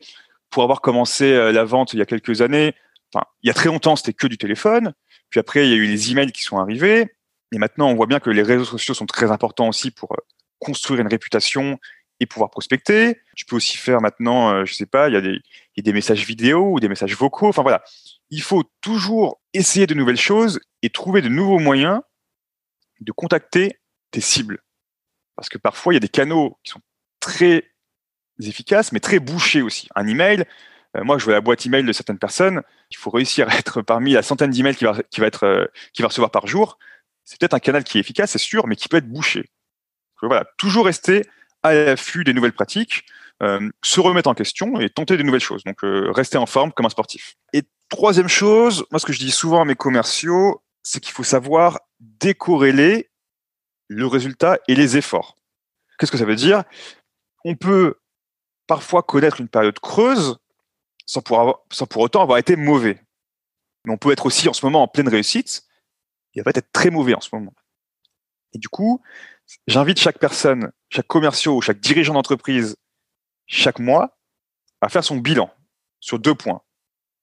pour 0.50 0.64
avoir 0.64 0.82
commencé 0.82 1.52
la 1.52 1.64
vente 1.64 1.94
il 1.94 2.00
y 2.00 2.02
a 2.02 2.06
quelques 2.06 2.42
années, 2.42 2.74
enfin, 3.14 3.26
il 3.42 3.48
y 3.48 3.50
a 3.50 3.54
très 3.54 3.70
longtemps, 3.70 3.96
c'était 3.96 4.14
que 4.14 4.28
du 4.28 4.38
téléphone. 4.38 4.94
Puis 5.30 5.40
après, 5.40 5.68
il 5.68 5.72
y 5.72 5.74
a 5.74 5.78
eu 5.78 5.88
les 5.88 6.12
emails 6.12 6.32
qui 6.32 6.44
sont 6.44 6.58
arrivés. 6.58 7.16
Et 7.52 7.58
maintenant, 7.58 7.90
on 7.90 7.96
voit 7.96 8.08
bien 8.08 8.20
que 8.20 8.30
les 8.30 8.44
réseaux 8.44 8.66
sociaux 8.66 8.94
sont 8.94 9.06
très 9.06 9.32
importants 9.32 9.68
aussi 9.68 9.92
pour 9.92 10.16
construire 10.60 11.02
une 11.02 11.08
réputation 11.08 11.80
et 12.20 12.26
pouvoir 12.26 12.52
prospecter. 12.52 13.20
Tu 13.36 13.46
peux 13.46 13.56
aussi 13.56 13.78
faire 13.78 14.02
maintenant, 14.02 14.66
je 14.66 14.74
sais 14.74 14.86
pas, 14.86 15.10
il 15.10 15.16
y, 15.16 15.18
y 15.18 15.80
a 15.80 15.84
des 15.84 15.94
messages 15.94 16.26
vidéo 16.26 16.74
ou 16.74 16.80
des 16.80 16.90
messages 16.90 17.16
vocaux. 17.16 17.48
Enfin 17.48 17.64
voilà, 17.64 17.84
il 18.34 18.42
faut 18.42 18.64
toujours 18.82 19.40
essayer 19.54 19.86
de 19.86 19.94
nouvelles 19.94 20.18
choses 20.18 20.60
et 20.82 20.90
trouver 20.90 21.22
de 21.22 21.30
nouveaux 21.30 21.60
moyens 21.60 22.02
de 23.00 23.12
contacter 23.12 23.80
tes 24.10 24.22
cibles. 24.22 24.64
Parce 25.36 25.50
que 25.50 25.60
parfois, 25.60 25.94
il 25.94 25.98
y 25.98 25.98
a 25.98 26.00
des 26.00 26.10
canaux 26.10 26.58
qui 26.64 26.72
sont 26.72 26.82
très 27.20 27.70
efficaces, 28.40 28.92
mais 28.92 29.00
très 29.00 29.20
bouchés 29.20 29.62
aussi. 29.62 29.88
Un 29.94 30.08
email, 30.08 30.46
euh, 30.98 31.04
moi, 31.04 31.20
je 31.20 31.26
vois 31.26 31.34
la 31.34 31.42
boîte 31.42 31.64
email 31.68 31.84
de 31.84 31.94
certaines 31.94 32.18
personnes, 32.18 32.64
il 32.90 32.98
faut 32.98 33.12
réussir 33.12 33.48
à 33.50 33.56
être 33.56 33.84
parmi 33.84 34.14
la 34.14 34.24
centaine 34.24 34.50
d'emails 34.50 34.76
qu'il 34.76 34.88
va, 34.88 34.98
euh, 35.44 35.68
qui 35.94 36.02
va 36.02 36.08
recevoir 36.08 36.32
par 36.32 36.48
jour. 36.48 36.80
C'est 37.26 37.40
peut-être 37.40 37.54
un 37.54 37.60
canal 37.60 37.84
qui 37.84 38.00
est 38.00 38.02
efficace, 38.02 38.32
c'est 38.32 38.40
sûr, 38.40 38.66
mais 38.66 38.76
qui 38.76 38.90
peut 38.90 38.98
être 38.98 39.10
bouché. 39.10 39.52
Voilà, 40.24 40.46
toujours 40.58 40.86
rester 40.86 41.24
à 41.62 41.74
l'affût 41.74 42.24
des 42.24 42.34
nouvelles 42.34 42.54
pratiques, 42.54 43.06
se 43.42 44.00
remettre 44.00 44.30
en 44.30 44.34
question 44.34 44.80
et 44.80 44.90
tenter 44.90 45.18
de 45.18 45.24
nouvelles 45.24 45.42
choses. 45.42 45.64
Donc, 45.64 45.80
rester 45.84 46.38
en 46.38 46.46
forme 46.46 46.72
comme 46.72 46.86
un 46.86 46.90
sportif. 46.90 47.36
Et 47.54 47.64
Troisième 47.94 48.28
chose, 48.28 48.88
moi 48.90 49.00
ce 49.00 49.06
que 49.06 49.14
je 49.14 49.20
dis 49.20 49.30
souvent 49.30 49.62
à 49.62 49.66
mes 49.66 49.76
commerciaux, 49.76 50.64
c'est 50.82 51.00
qu'il 51.00 51.12
faut 51.12 51.24
savoir 51.24 51.80
décorréler 52.00 53.12
le 53.88 54.08
résultat 54.08 54.58
et 54.68 54.74
les 54.74 54.98
efforts. 54.98 55.36
Qu'est-ce 56.00 56.12
que 56.12 56.18
ça 56.18 56.26
veut 56.26 56.36
dire? 56.36 56.64
On 57.46 57.56
peut 57.56 58.00
parfois 58.66 59.04
connaître 59.04 59.40
une 59.42 59.48
période 59.48 59.80
creuse 59.80 60.40
sans 61.06 61.22
pour, 61.22 61.64
sans 61.72 61.86
pour 61.86 62.02
autant 62.02 62.24
avoir 62.24 62.40
été 62.40 62.56
mauvais. 62.56 63.00
Mais 63.86 63.94
on 63.94 63.98
peut 63.98 64.12
être 64.12 64.26
aussi 64.26 64.50
en 64.50 64.54
ce 64.54 64.66
moment 64.66 64.82
en 64.82 64.88
pleine 64.88 65.08
réussite 65.08 65.62
et 66.34 66.42
va 66.42 66.50
être 66.50 66.72
très 66.72 66.90
mauvais 66.90 67.14
en 67.14 67.22
ce 67.22 67.30
moment. 67.32 67.54
Et 68.54 68.58
du 68.58 68.70
coup, 68.70 69.04
j'invite 69.68 70.00
chaque 70.00 70.18
personne, 70.18 70.72
chaque 70.90 71.06
commercial 71.06 71.54
ou 71.54 71.62
chaque 71.62 71.80
dirigeant 71.80 72.16
d'entreprise, 72.16 72.76
chaque 73.54 73.80
mois, 73.80 74.18
à 74.82 74.90
faire 74.90 75.04
son 75.04 75.18
bilan 75.18 75.50
sur 76.00 76.20
deux 76.20 76.36
points. 76.36 76.62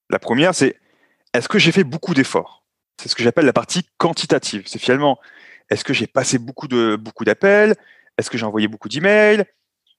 La 0.09 0.17
première, 0.17 0.55
c'est 0.55 0.79
est-ce 1.33 1.47
que 1.47 1.59
j'ai 1.59 1.71
fait 1.71 1.83
beaucoup 1.83 2.13
d'efforts? 2.13 2.65
C'est 2.99 3.09
ce 3.09 3.15
que 3.15 3.23
j'appelle 3.23 3.45
la 3.45 3.53
partie 3.53 3.87
quantitative. 3.97 4.63
C'est 4.65 4.79
finalement 4.79 5.19
est-ce 5.69 5.83
que 5.83 5.93
j'ai 5.93 6.07
passé 6.07 6.37
beaucoup 6.37 6.67
beaucoup 6.67 7.25
d'appels? 7.25 7.75
Est-ce 8.17 8.29
que 8.29 8.37
j'ai 8.37 8.45
envoyé 8.45 8.67
beaucoup 8.67 8.89
d'emails? 8.89 9.45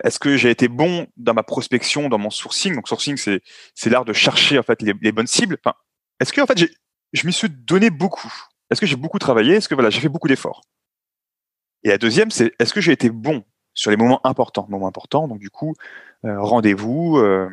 Est-ce 0.05 0.19
que 0.19 0.37
j'ai 0.37 0.51
été 0.51 0.69
bon 0.69 1.07
dans 1.17 1.35
ma 1.35 1.43
prospection, 1.43 2.09
dans 2.09 2.19
mon 2.19 2.31
sourcing? 2.31 2.75
Donc 2.75 2.89
sourcing, 2.89 3.17
c'est 3.17 3.43
c'est 3.75 3.91
l'art 3.91 4.05
de 4.05 4.13
chercher 4.13 4.59
en 4.59 4.63
fait 4.63 4.83
les, 4.83 5.13
bonnes 5.13 5.27
cibles. 5.27 5.59
Enfin, 5.65 5.77
est-ce 6.21 6.33
que 6.33 6.41
en 6.41 6.47
fait 6.47 6.59
je 7.13 7.27
m'y 7.27 7.33
suis 7.33 7.49
donné 7.51 7.91
beaucoup? 7.91 8.33
Est-ce 8.71 8.81
que 8.81 8.87
j'ai 8.87 8.97
beaucoup 8.97 9.19
travaillé? 9.19 9.57
Est-ce 9.57 9.69
que 9.69 9.75
voilà 9.75 9.91
j'ai 9.91 10.01
fait 10.01 10.09
beaucoup 10.09 10.29
d'efforts? 10.29 10.63
Et 11.85 11.89
la 11.89 11.99
deuxième, 11.99 12.31
c'est 12.31 12.53
est-ce 12.59 12.73
que 12.73 12.81
j'ai 12.81 12.93
été 12.93 13.11
bon? 13.11 13.45
Sur 13.75 13.91
les 13.91 13.97
moments 13.97 14.25
importants, 14.27 14.67
moments 14.69 14.89
importants. 14.89 15.29
Donc 15.29 15.39
du 15.39 15.51
coup, 15.51 15.75
euh, 16.25 16.41
rendez-vous, 16.41 17.19
euh, 17.19 17.49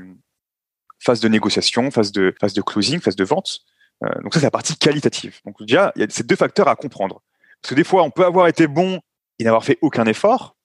phase 0.99 1.19
de 1.19 1.27
négociation, 1.27 1.91
phase 1.91 2.12
de, 2.12 2.34
phase 2.39 2.53
de 2.53 2.62
closing, 2.62 2.99
phase 2.99 3.15
de 3.15 3.23
vente. 3.23 3.62
Euh, 4.03 4.10
donc 4.21 4.34
ça, 4.34 4.39
c'est 4.39 4.47
la 4.47 4.51
partie 4.51 4.77
qualitative. 4.77 5.39
Donc 5.45 5.62
déjà, 5.62 5.91
il 5.95 6.01
y 6.01 6.05
a 6.05 6.08
ces 6.10 6.23
deux 6.23 6.36
facteurs 6.36 6.67
à 6.67 6.75
comprendre. 6.75 7.21
Parce 7.62 7.71
que 7.71 7.75
des 7.75 7.84
fois, 7.84 8.03
on 8.03 8.12
peut 8.12 8.25
avoir 8.25 8.47
été 8.47 8.67
bon 8.67 8.99
et 9.38 9.43
n'avoir 9.43 9.63
fait 9.63 9.77
aucun 9.82 10.05
effort, 10.05 10.55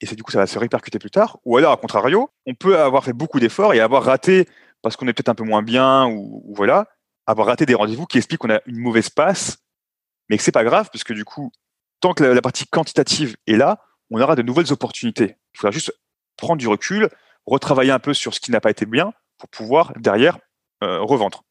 et 0.00 0.06
c'est 0.06 0.16
du 0.16 0.22
coup, 0.22 0.30
ça 0.30 0.38
va 0.38 0.46
se 0.46 0.58
répercuter 0.58 0.98
plus 0.98 1.10
tard. 1.10 1.38
Ou 1.44 1.56
alors, 1.56 1.72
à 1.72 1.76
contrario, 1.76 2.30
on 2.46 2.54
peut 2.54 2.78
avoir 2.78 3.04
fait 3.04 3.12
beaucoup 3.12 3.40
d'efforts 3.40 3.74
et 3.74 3.80
avoir 3.80 4.04
raté 4.04 4.46
parce 4.82 4.96
qu'on 4.96 5.08
est 5.08 5.12
peut-être 5.12 5.30
un 5.30 5.34
peu 5.34 5.44
moins 5.44 5.62
bien 5.62 6.06
ou, 6.08 6.52
voilà, 6.54 6.86
avoir 7.26 7.46
raté 7.46 7.66
des 7.66 7.74
rendez-vous 7.74 8.06
qui 8.06 8.18
expliquent 8.18 8.40
qu'on 8.40 8.50
a 8.50 8.60
une 8.66 8.78
mauvaise 8.78 9.08
passe, 9.08 9.58
mais 10.28 10.36
que 10.36 10.42
c'est 10.42 10.52
pas 10.52 10.64
grave 10.64 10.90
puisque 10.90 11.12
du 11.12 11.24
coup, 11.24 11.50
tant 12.00 12.12
que 12.12 12.22
la, 12.22 12.42
partie 12.42 12.66
quantitative 12.66 13.36
est 13.46 13.56
là, 13.56 13.80
on 14.10 14.20
aura 14.20 14.36
de 14.36 14.42
nouvelles 14.42 14.72
opportunités. 14.72 15.36
Il 15.54 15.58
faudra 15.58 15.70
juste 15.70 15.92
prendre 16.36 16.58
du 16.58 16.68
recul, 16.68 17.08
retravailler 17.46 17.92
un 17.92 17.98
peu 17.98 18.14
sur 18.14 18.34
ce 18.34 18.40
qui 18.40 18.50
n'a 18.50 18.60
pas 18.60 18.70
été 18.70 18.86
bien 18.86 19.12
pour 19.38 19.48
pouvoir 19.48 19.92
derrière 19.96 20.38
euh, 20.82 21.00
revendre. 21.00 21.44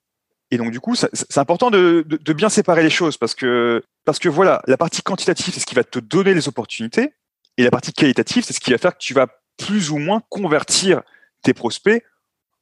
Et 0.51 0.57
donc 0.57 0.71
du 0.71 0.79
coup, 0.79 0.95
c'est 0.95 1.37
important 1.37 1.71
de, 1.71 2.05
bien 2.33 2.49
séparer 2.49 2.83
les 2.83 2.89
choses 2.89 3.17
parce 3.17 3.33
que 3.33 3.83
parce 4.05 4.19
que 4.19 4.29
voilà, 4.29 4.61
la 4.67 4.77
partie 4.77 5.01
quantitative 5.01 5.53
c'est 5.53 5.59
ce 5.59 5.65
qui 5.65 5.73
va 5.73 5.83
te 5.83 5.97
donner 5.97 6.35
les 6.35 6.47
opportunités 6.47 7.13
et 7.57 7.63
la 7.63 7.71
partie 7.71 7.91
qualitative 7.93 8.43
c'est 8.43 8.53
ce 8.53 8.59
qui 8.59 8.71
va 8.71 8.77
faire 8.77 8.93
que 8.93 9.03
tu 9.03 9.15
vas 9.15 9.27
plus 9.57 9.89
ou 9.89 9.97
moins 9.97 10.21
convertir 10.29 11.01
tes 11.41 11.53
prospects 11.53 12.03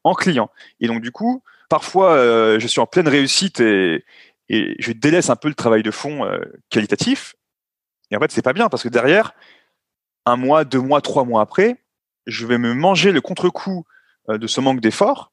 en 0.06 0.14
clients. 0.14 0.50
Et 0.80 0.88
donc 0.88 1.02
du 1.02 1.12
coup, 1.12 1.44
parfois 1.70 2.14
euh, 2.14 2.58
je 2.58 2.68
suis 2.68 2.80
en 2.80 2.86
pleine 2.86 3.10
réussite 3.10 3.60
et, 3.60 4.06
et 4.48 4.76
je 4.80 4.92
délaisse 4.94 5.30
un 5.30 5.36
peu 5.36 5.50
le 5.50 5.56
travail 5.56 5.84
de 5.84 5.92
fond 5.92 6.26
euh, 6.26 6.40
qualitatif. 6.70 7.36
Et 8.12 8.16
en 8.16 8.20
fait, 8.20 8.32
c'est 8.32 8.42
pas 8.42 8.54
bien 8.54 8.70
parce 8.70 8.84
que 8.84 8.90
derrière, 8.90 9.34
un 10.26 10.36
mois, 10.36 10.64
deux 10.64 10.80
mois, 10.80 11.02
trois 11.02 11.26
mois 11.26 11.42
après, 11.42 11.84
je 12.26 12.46
vais 12.46 12.58
me 12.58 12.74
manger 12.74 13.12
le 13.12 13.22
contre-coup 13.22 13.86
euh, 14.30 14.38
de 14.38 14.48
ce 14.48 14.62
manque 14.62 14.80
d'effort. 14.80 15.32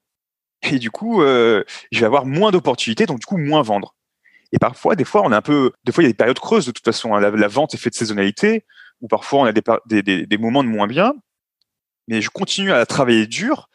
Et 0.62 0.78
du 0.78 0.90
coup, 0.90 1.22
euh, 1.22 1.64
je 1.90 2.00
vais 2.00 2.06
avoir 2.06 2.26
moins 2.26 2.50
d'opportunités, 2.50 3.06
donc 3.06 3.20
du 3.20 3.26
coup, 3.26 3.38
moins 3.38 3.62
vendre. 3.62 3.94
Et 4.52 4.58
parfois, 4.58 4.96
des 4.96 5.04
fois, 5.04 5.22
on 5.24 5.32
a 5.32 5.36
un 5.36 5.42
peu, 5.42 5.72
des 5.84 5.92
fois, 5.92 6.02
il 6.02 6.06
y 6.06 6.08
a 6.08 6.12
des 6.12 6.16
périodes 6.16 6.40
creuses 6.40 6.66
de 6.66 6.72
toute 6.72 6.84
façon. 6.84 7.14
Hein. 7.14 7.20
La, 7.20 7.48
vente 7.48 7.74
est 7.74 7.78
faite 7.78 7.92
de 7.92 7.98
saisonnalité, 7.98 8.64
ou 9.00 9.08
parfois 9.08 9.40
on 9.40 9.44
a 9.44 9.52
des, 9.52 9.62
des, 10.02 10.26
des, 10.26 10.38
moments 10.38 10.64
de 10.64 10.68
moins 10.68 10.86
bien. 10.86 11.14
Mais 12.08 12.20
je 12.20 12.30
continue 12.30 12.72
à 12.72 12.84
travailler 12.86 13.26
dur. 13.26 13.68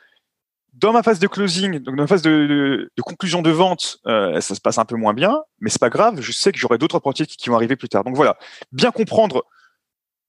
Dans 0.73 0.91
ma 0.91 1.03
phase 1.03 1.19
de 1.19 1.27
closing, 1.27 1.79
donc 1.79 1.95
dans 1.95 2.03
ma 2.03 2.07
phase 2.07 2.21
de, 2.21 2.91
conclusion 3.01 3.41
de 3.41 3.49
vente, 3.49 3.99
euh, 4.07 4.41
ça 4.41 4.55
se 4.55 4.59
passe 4.59 4.77
un 4.77 4.83
peu 4.83 4.97
moins 4.97 5.13
bien, 5.13 5.41
mais 5.61 5.69
c'est 5.69 5.79
pas 5.79 5.89
grave. 5.89 6.19
Je 6.19 6.33
sais 6.33 6.51
que 6.51 6.57
j'aurai 6.57 6.77
d'autres 6.77 6.95
opportunités 6.95 7.35
qui 7.37 7.49
vont 7.49 7.55
arriver 7.55 7.77
plus 7.77 7.87
tard. 7.87 8.03
Donc 8.03 8.17
voilà, 8.17 8.37
bien 8.73 8.91
comprendre, 8.91 9.45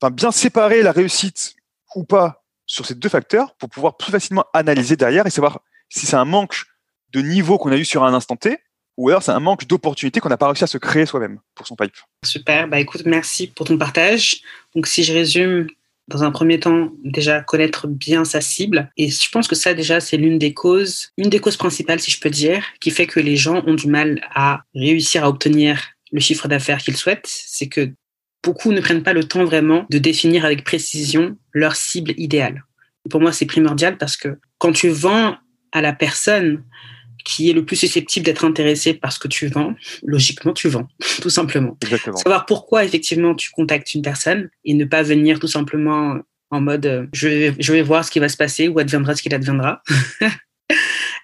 enfin 0.01 0.11
bien 0.11 0.31
séparer 0.31 0.83
la 0.83 0.93
réussite 0.93 1.55
ou 1.95 2.05
pas 2.05 2.45
sur 2.67 2.85
ces 2.85 2.95
deux 2.95 3.09
facteurs 3.09 3.55
pour 3.57 3.69
pouvoir 3.69 3.97
plus 3.97 4.13
facilement 4.13 4.45
analyser 4.53 4.97
derrière 4.97 5.27
et 5.27 5.31
savoir 5.31 5.61
si 5.89 6.07
c'est 6.07 6.17
un 6.17 6.25
manque 6.25 6.65
de 7.13 7.21
niveau 7.21 7.59
qu'on 7.59 7.71
a 7.71 7.77
eu 7.77 7.85
sur 7.85 8.05
un 8.05 8.13
instant 8.13 8.37
T 8.37 8.59
ou 8.97 9.09
alors 9.09 9.23
c'est 9.23 9.33
un 9.33 9.41
manque 9.41 9.67
d'opportunité 9.67 10.21
qu'on 10.21 10.29
n'a 10.29 10.37
pas 10.37 10.47
réussi 10.47 10.65
à 10.65 10.67
se 10.67 10.79
créer 10.79 11.07
soi-même 11.07 11.41
pour 11.55 11.67
son 11.67 11.77
pipe. 11.77 11.95
Super, 12.25 12.67
bah 12.67 12.81
écoute, 12.81 13.03
merci 13.05 13.47
pour 13.47 13.67
ton 13.67 13.77
partage. 13.77 14.43
Donc 14.75 14.87
si 14.87 15.05
je 15.05 15.13
résume, 15.13 15.69
dans 16.09 16.23
un 16.23 16.31
premier 16.31 16.61
temps, 16.61 16.91
déjà 17.05 17.41
connaître 17.41 17.89
bien 17.89 18.25
sa 18.25 18.41
cible. 18.41 18.91
Et 18.97 19.11
je 19.11 19.29
pense 19.31 19.49
que 19.49 19.55
ça, 19.55 19.75
déjà, 19.75 20.01
c'est 20.01 20.17
l'une 20.17 20.39
des 20.39 20.55
causes, 20.55 21.11
une 21.19 21.29
des 21.29 21.41
causes 21.41 21.57
principales, 21.57 22.01
si 22.01 22.11
je 22.11 22.21
peux 22.21 22.31
dire, 22.31 22.65
qui 22.81 22.91
fait 22.91 23.07
que 23.07 23.21
les 23.21 23.37
gens 23.37 23.63
ont 23.67 23.75
du 23.75 23.89
mal 23.89 24.21
à 24.35 24.63
réussir 24.75 25.25
à 25.25 25.29
obtenir 25.29 25.83
le 26.13 26.21
chiffre 26.21 26.49
d'affaires 26.49 26.79
qu'ils 26.79 26.97
souhaitent. 26.97 27.27
C'est 27.29 27.69
que 27.69 27.93
beaucoup 28.47 28.71
ne 28.73 28.81
prennent 28.81 29.03
pas 29.03 29.13
le 29.13 29.25
temps 29.25 29.45
vraiment 29.45 29.87
de 29.91 29.99
définir 29.99 30.45
avec 30.45 30.63
précision 30.63 31.37
leur 31.53 31.75
cible 31.75 32.15
idéale. 32.17 32.65
Pour 33.11 33.21
moi, 33.21 33.33
c'est 33.33 33.45
primordial 33.45 33.99
parce 33.99 34.17
que 34.17 34.39
quand 34.59 34.73
tu 34.73 34.89
vends 34.89 35.37
à 35.73 35.83
la 35.83 35.93
personne 35.93 36.63
qui 37.25 37.51
est 37.51 37.53
le 37.53 37.65
plus 37.65 37.75
susceptible 37.75 38.25
d'être 38.25 38.45
intéressée 38.45 38.95
par 38.95 39.11
ce 39.13 39.19
que 39.19 39.27
tu 39.27 39.49
vends, 39.49 39.75
logiquement, 40.05 40.53
tu 40.53 40.69
vends, 40.69 40.87
tout 41.21 41.31
simplement. 41.31 41.77
Exactement. 41.83 42.17
Savoir 42.17 42.47
pourquoi, 42.47 42.85
effectivement, 42.85 43.35
tu 43.35 43.51
contactes 43.51 43.93
une 43.95 44.03
personne 44.03 44.49
et 44.65 44.75
ne 44.75 44.85
pas 44.85 45.03
venir 45.03 45.41
tout 45.41 45.49
simplement 45.49 46.19
en 46.51 46.61
mode 46.61 46.87
euh, 46.87 47.07
je, 47.13 47.27
vais, 47.27 47.55
je 47.59 47.73
vais 47.73 47.83
voir 47.83 48.05
ce 48.05 48.13
qui 48.13 48.21
va 48.21 48.29
se 48.29 48.37
passer 48.37 48.69
ou 48.69 48.79
adviendra 48.79 49.17
ce 49.17 49.23
qu'il 49.23 49.35
adviendra. 49.35 49.83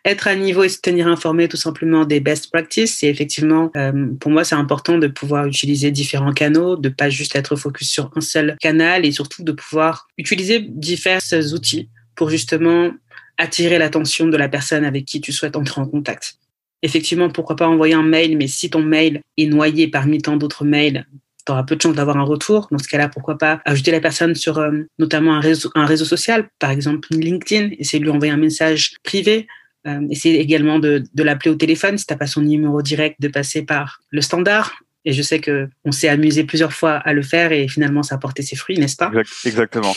être 0.05 0.27
à 0.27 0.35
niveau 0.35 0.65
et 0.65 0.69
se 0.69 0.81
tenir 0.81 1.07
informé 1.07 1.49
tout 1.49 1.57
simplement 1.57 2.05
des 2.05 2.21
best 2.21 2.51
practices. 2.51 2.97
C'est 2.97 3.09
effectivement, 3.09 3.71
euh, 3.77 4.09
pour 4.19 4.31
moi, 4.31 4.45
c'est 4.45 4.55
important 4.55 4.99
de 4.99 5.07
pouvoir 5.07 5.47
utiliser 5.47 5.91
différents 5.91 6.33
canaux, 6.33 6.77
de 6.77 6.88
pas 6.88 7.09
juste 7.09 7.37
être 7.37 7.57
focus 7.57 7.91
sur 7.91 8.11
un 8.17 8.21
seul 8.21 8.57
canal 8.61 9.07
et 9.07 9.12
surtout 9.12 9.45
de 9.45 9.53
pouvoir 9.53 10.09
utiliser 10.19 10.61
divers 10.61 11.21
outils 11.53 11.88
pour 12.15 12.31
justement 12.31 12.91
attirer 13.38 13.79
l'attention 13.79 14.27
de 14.27 14.37
la 14.37 14.49
personne 14.49 14.85
avec 14.85 15.05
qui 15.05 15.21
tu 15.21 15.33
souhaites 15.33 15.57
entrer 15.57 15.81
en 15.81 15.87
contact. 15.87 16.35
Effectivement, 16.83 17.31
pourquoi 17.31 17.57
pas 17.57 17.69
envoyer 17.69 17.95
un 17.95 18.03
mail, 18.03 18.37
mais 18.37 18.49
si 18.49 18.69
ton 18.69 18.83
mail 18.83 19.21
est 19.37 19.47
noyé 19.47 19.87
parmi 19.87 20.19
tant 20.19 20.37
d'autres 20.37 20.65
mails, 20.65 21.07
tu 21.47 21.53
auras 21.53 21.62
peu 21.62 21.77
de 21.77 21.83
chances 21.83 21.95
d'avoir 21.95 22.17
un 22.17 22.25
retour. 22.25 22.69
Dans 22.71 22.79
ce 22.79 22.88
cas-là, 22.88 23.09
pourquoi 23.09 23.38
pas 23.38 23.61
ajouter 23.65 23.91
la 23.93 24.01
personne 24.01 24.35
sur 24.35 24.59
euh, 24.59 24.83
notamment 24.99 25.35
un 25.35 25.41
réseau, 25.41 25.71
un 25.75 25.87
réseau 25.87 26.05
social, 26.05 26.49
par 26.59 26.71
exemple 26.71 27.09
LinkedIn, 27.11 27.71
essayer 27.79 28.01
de 28.01 28.05
lui 28.05 28.12
envoyer 28.12 28.33
un 28.33 28.37
message 28.37 28.97
privé 29.05 29.47
euh, 29.87 30.01
essayer 30.11 30.40
également 30.40 30.79
de, 30.79 31.03
de 31.12 31.23
l'appeler 31.23 31.51
au 31.51 31.57
téléphone 31.57 31.99
si 31.99 32.07
tu 32.07 32.12
n'as 32.12 32.18
pas 32.18 32.27
son 32.27 32.42
numéro 32.42 32.83
direct, 32.83 33.21
de 33.21 33.29
passer 33.29 33.62
par 33.62 34.01
le 34.11 34.21
standard. 34.21 34.83
Et 35.05 35.12
je 35.12 35.23
sais 35.23 35.40
que 35.40 35.68
on 35.85 35.92
s'est 35.92 36.09
amusé 36.09 36.45
plusieurs 36.45 36.73
fois 36.73 36.92
à 36.92 37.12
le 37.12 37.23
faire 37.23 37.53
et 37.53 37.66
finalement 37.66 38.03
ça 38.03 38.14
a 38.14 38.18
porté 38.18 38.42
ses 38.42 38.55
fruits, 38.55 38.79
n'est-ce 38.79 38.97
pas? 38.97 39.11
Exactement. 39.45 39.95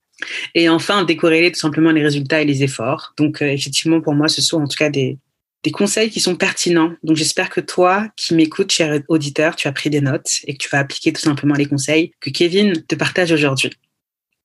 et 0.54 0.68
enfin, 0.68 1.04
décorréler 1.04 1.50
tout 1.50 1.58
simplement 1.58 1.90
les 1.90 2.02
résultats 2.02 2.40
et 2.40 2.44
les 2.44 2.62
efforts. 2.62 3.14
Donc 3.16 3.42
euh, 3.42 3.46
effectivement, 3.46 4.00
pour 4.00 4.14
moi, 4.14 4.28
ce 4.28 4.40
sont 4.40 4.62
en 4.62 4.68
tout 4.68 4.76
cas 4.76 4.90
des, 4.90 5.18
des 5.64 5.72
conseils 5.72 6.10
qui 6.10 6.20
sont 6.20 6.36
pertinents. 6.36 6.94
Donc 7.02 7.16
j'espère 7.16 7.50
que 7.50 7.60
toi 7.60 8.08
qui 8.16 8.34
m'écoutes, 8.34 8.70
cher 8.70 9.00
auditeur, 9.08 9.56
tu 9.56 9.66
as 9.66 9.72
pris 9.72 9.90
des 9.90 10.00
notes 10.00 10.30
et 10.46 10.52
que 10.52 10.58
tu 10.58 10.68
vas 10.68 10.78
appliquer 10.78 11.12
tout 11.12 11.22
simplement 11.22 11.54
les 11.54 11.66
conseils 11.66 12.12
que 12.20 12.30
Kevin 12.30 12.84
te 12.86 12.94
partage 12.94 13.32
aujourd'hui. 13.32 13.70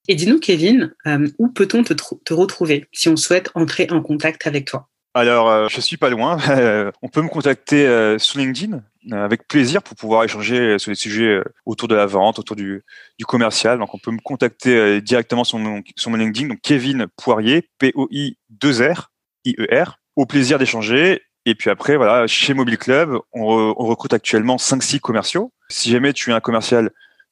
Et 0.10 0.16
dis-nous, 0.16 0.40
Kevin, 0.40 0.92
euh, 1.06 1.28
où 1.38 1.50
peut-on 1.50 1.84
te, 1.84 2.34
retrouver 2.34 2.88
si 2.92 3.10
on 3.10 3.16
souhaite 3.16 3.52
entrer 3.54 3.88
en 3.92 4.02
contact 4.02 4.48
avec 4.48 4.66
toi? 4.66 4.90
Alors, 5.14 5.48
euh, 5.52 5.68
je 5.70 5.80
suis 5.80 5.98
pas 5.98 6.10
loin. 6.10 6.40
on 7.04 7.10
peut 7.10 7.22
me 7.22 7.28
contacter 7.28 7.86
euh, 7.86 8.18
sur 8.18 8.40
LinkedIn 8.40 8.82
avec 9.12 9.48
plaisir 9.48 9.84
pour 9.84 9.96
pouvoir 9.96 10.24
échanger 10.24 10.80
sur 10.80 10.92
des 10.92 10.96
sujets 10.96 11.40
autour 11.68 11.88
de 11.88 11.94
la 11.94 12.08
vente, 12.08 12.40
autour 12.40 12.56
du, 12.56 12.84
commercial. 13.28 13.78
Donc, 13.78 13.94
on 13.94 14.00
peut 14.00 14.10
me 14.10 14.20
contacter 14.20 15.00
directement 15.00 15.44
sur 15.44 15.60
mon, 15.60 15.84
sur 15.96 16.10
mon 16.10 16.18
LinkedIn, 16.18 16.48
donc 16.48 16.60
Kevin 16.62 17.06
Poirier, 17.16 17.70
P-O-I-2-R, 17.78 19.12
I-E-R. 19.46 20.00
Au 20.16 20.26
plaisir 20.26 20.58
d'échanger. 20.58 21.22
Et 21.46 21.54
puis 21.54 21.70
après, 21.70 21.98
voilà, 21.98 22.26
chez 22.26 22.56
Mobile 22.56 22.80
Club, 22.80 23.20
on, 23.32 23.76
on 23.78 23.86
recrute 23.86 24.14
actuellement 24.14 24.56
5-6 24.56 25.00
commerciaux. 25.00 25.54
Si 25.70 25.92
jamais 25.92 26.14
tu 26.14 26.32
es 26.32 26.34
un 26.34 26.40
commercial 26.40 26.90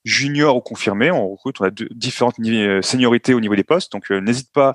junior 0.07 0.55
ou 0.55 0.61
confirmé. 0.61 1.11
On 1.11 1.29
recrute, 1.31 1.61
on 1.61 1.65
a 1.65 1.71
différentes 1.91 2.39
euh, 2.39 2.81
seniorités 2.81 3.33
au 3.33 3.39
niveau 3.39 3.55
des 3.55 3.63
postes. 3.63 3.91
Donc, 3.91 4.11
euh, 4.11 4.19
n'hésite 4.19 4.51
pas 4.51 4.73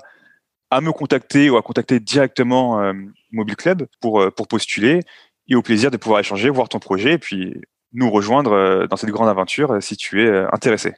à 0.69 0.81
me 0.81 0.91
contacter 0.91 1.49
ou 1.49 1.57
à 1.57 1.61
contacter 1.61 1.99
directement 1.99 2.81
euh, 2.81 2.93
Mobile 3.31 3.55
Club 3.55 3.87
pour, 3.99 4.31
pour 4.35 4.47
postuler 4.47 5.01
et 5.47 5.55
au 5.55 5.61
plaisir 5.61 5.91
de 5.91 5.97
pouvoir 5.97 6.19
échanger, 6.19 6.49
voir 6.49 6.69
ton 6.69 6.79
projet 6.79 7.13
et 7.13 7.17
puis 7.17 7.61
nous 7.91 8.09
rejoindre 8.09 8.87
dans 8.87 8.95
cette 8.95 9.11
grande 9.11 9.29
aventure 9.29 9.83
si 9.83 9.97
tu 9.97 10.23
es 10.23 10.45
intéressé. 10.51 10.93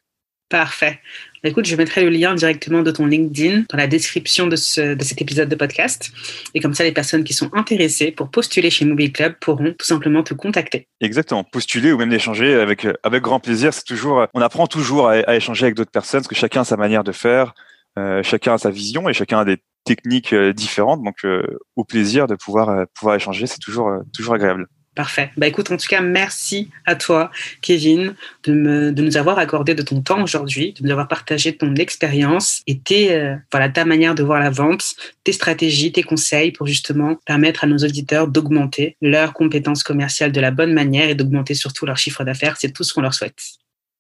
Parfait. 0.50 1.00
Bah, 1.42 1.50
écoute, 1.50 1.66
je 1.66 1.76
mettrai 1.76 2.04
le 2.04 2.10
lien 2.10 2.36
directement 2.36 2.84
de 2.84 2.92
ton 2.92 3.08
LinkedIn 3.08 3.66
dans 3.70 3.78
la 3.78 3.88
description 3.88 4.46
de, 4.46 4.56
ce, 4.56 4.94
de 4.94 5.04
cet 5.04 5.20
épisode 5.20 5.50
de 5.50 5.56
podcast. 5.56 6.12
Et 6.54 6.60
comme 6.60 6.76
ça, 6.76 6.84
les 6.84 6.92
personnes 6.92 7.24
qui 7.24 7.34
sont 7.34 7.50
intéressées 7.54 8.12
pour 8.12 8.30
postuler 8.30 8.70
chez 8.70 8.86
Mobile 8.86 9.12
Club 9.12 9.36
pourront 9.42 9.74
tout 9.74 9.86
simplement 9.86 10.22
te 10.22 10.36
contacter. 10.36 10.88
Exactement. 11.02 11.44
Postuler 11.44 11.92
ou 11.92 11.98
même 11.98 12.10
d'échanger 12.10 12.54
avec, 12.54 12.88
avec 13.02 13.24
grand 13.24 13.40
plaisir. 13.40 13.74
C'est 13.74 13.86
toujours, 13.86 14.28
on 14.36 14.42
apprend 14.42 14.68
toujours 14.68 15.10
à, 15.10 15.36
échanger 15.36 15.66
avec 15.66 15.76
d'autres 15.76 15.92
personnes 15.92 16.22
parce 16.22 16.28
que 16.28 16.36
chacun 16.36 16.62
a 16.62 16.66
sa 16.66 16.78
manière 16.78 17.04
de 17.04 17.12
faire, 17.12 17.56
euh, 17.98 18.22
chacun 18.22 18.54
a 18.54 18.58
sa 18.60 18.70
vision 18.70 19.10
et 19.10 19.14
chacun 19.14 19.40
a 19.40 19.46
des 19.46 19.58
techniques 19.84 20.34
euh, 20.34 20.54
différentes. 20.54 21.04
Donc, 21.04 21.26
euh, 21.26 21.44
au 21.76 21.84
plaisir 21.84 22.28
de 22.28 22.36
pouvoir, 22.36 22.86
pouvoir 22.94 23.16
échanger, 23.16 23.48
c'est 23.48 23.60
toujours, 23.60 23.92
toujours 24.14 24.36
agréable. 24.36 24.68
Parfait. 24.96 25.30
Bah 25.36 25.46
écoute, 25.46 25.70
en 25.72 25.78
tout 25.78 25.88
cas, 25.88 26.00
merci 26.00 26.70
à 26.86 26.96
toi, 26.96 27.30
Kevin, 27.62 28.16
de, 28.46 28.92
nous 28.92 29.18
avoir 29.18 29.38
accordé 29.38 29.76
de 29.76 29.82
ton 29.82 30.02
temps 30.02 30.24
aujourd'hui, 30.24 30.72
de 30.72 30.86
nous 30.86 30.92
avoir 30.92 31.10
partagé 31.10 31.58
ton 31.58 31.76
expérience 31.76 32.62
et 32.66 32.80
euh, 33.12 33.36
voilà, 33.52 33.68
ta 33.68 33.84
manière 33.84 34.16
de 34.16 34.24
voir 34.24 34.40
la 34.40 34.50
vente, 34.50 34.96
tes 35.26 35.34
stratégies, 35.34 35.92
tes 35.92 36.04
conseils 36.04 36.54
pour 36.54 36.66
justement 36.66 37.16
permettre 37.26 37.66
à 37.66 37.68
nos 37.68 37.78
auditeurs 37.80 38.30
d'augmenter 38.30 38.96
leurs 39.02 39.34
compétences 39.34 39.84
commerciales 39.84 40.32
de 40.32 40.40
la 40.40 40.52
bonne 40.52 40.72
manière 40.72 41.10
et 41.10 41.16
d'augmenter 41.16 41.56
surtout 41.56 41.86
leur 41.86 41.98
chiffre 41.98 42.24
d'affaires. 42.24 42.56
C'est 42.58 42.72
tout 42.72 42.84
ce 42.84 42.94
qu'on 42.94 43.02
leur 43.02 43.14
souhaite. 43.14 43.36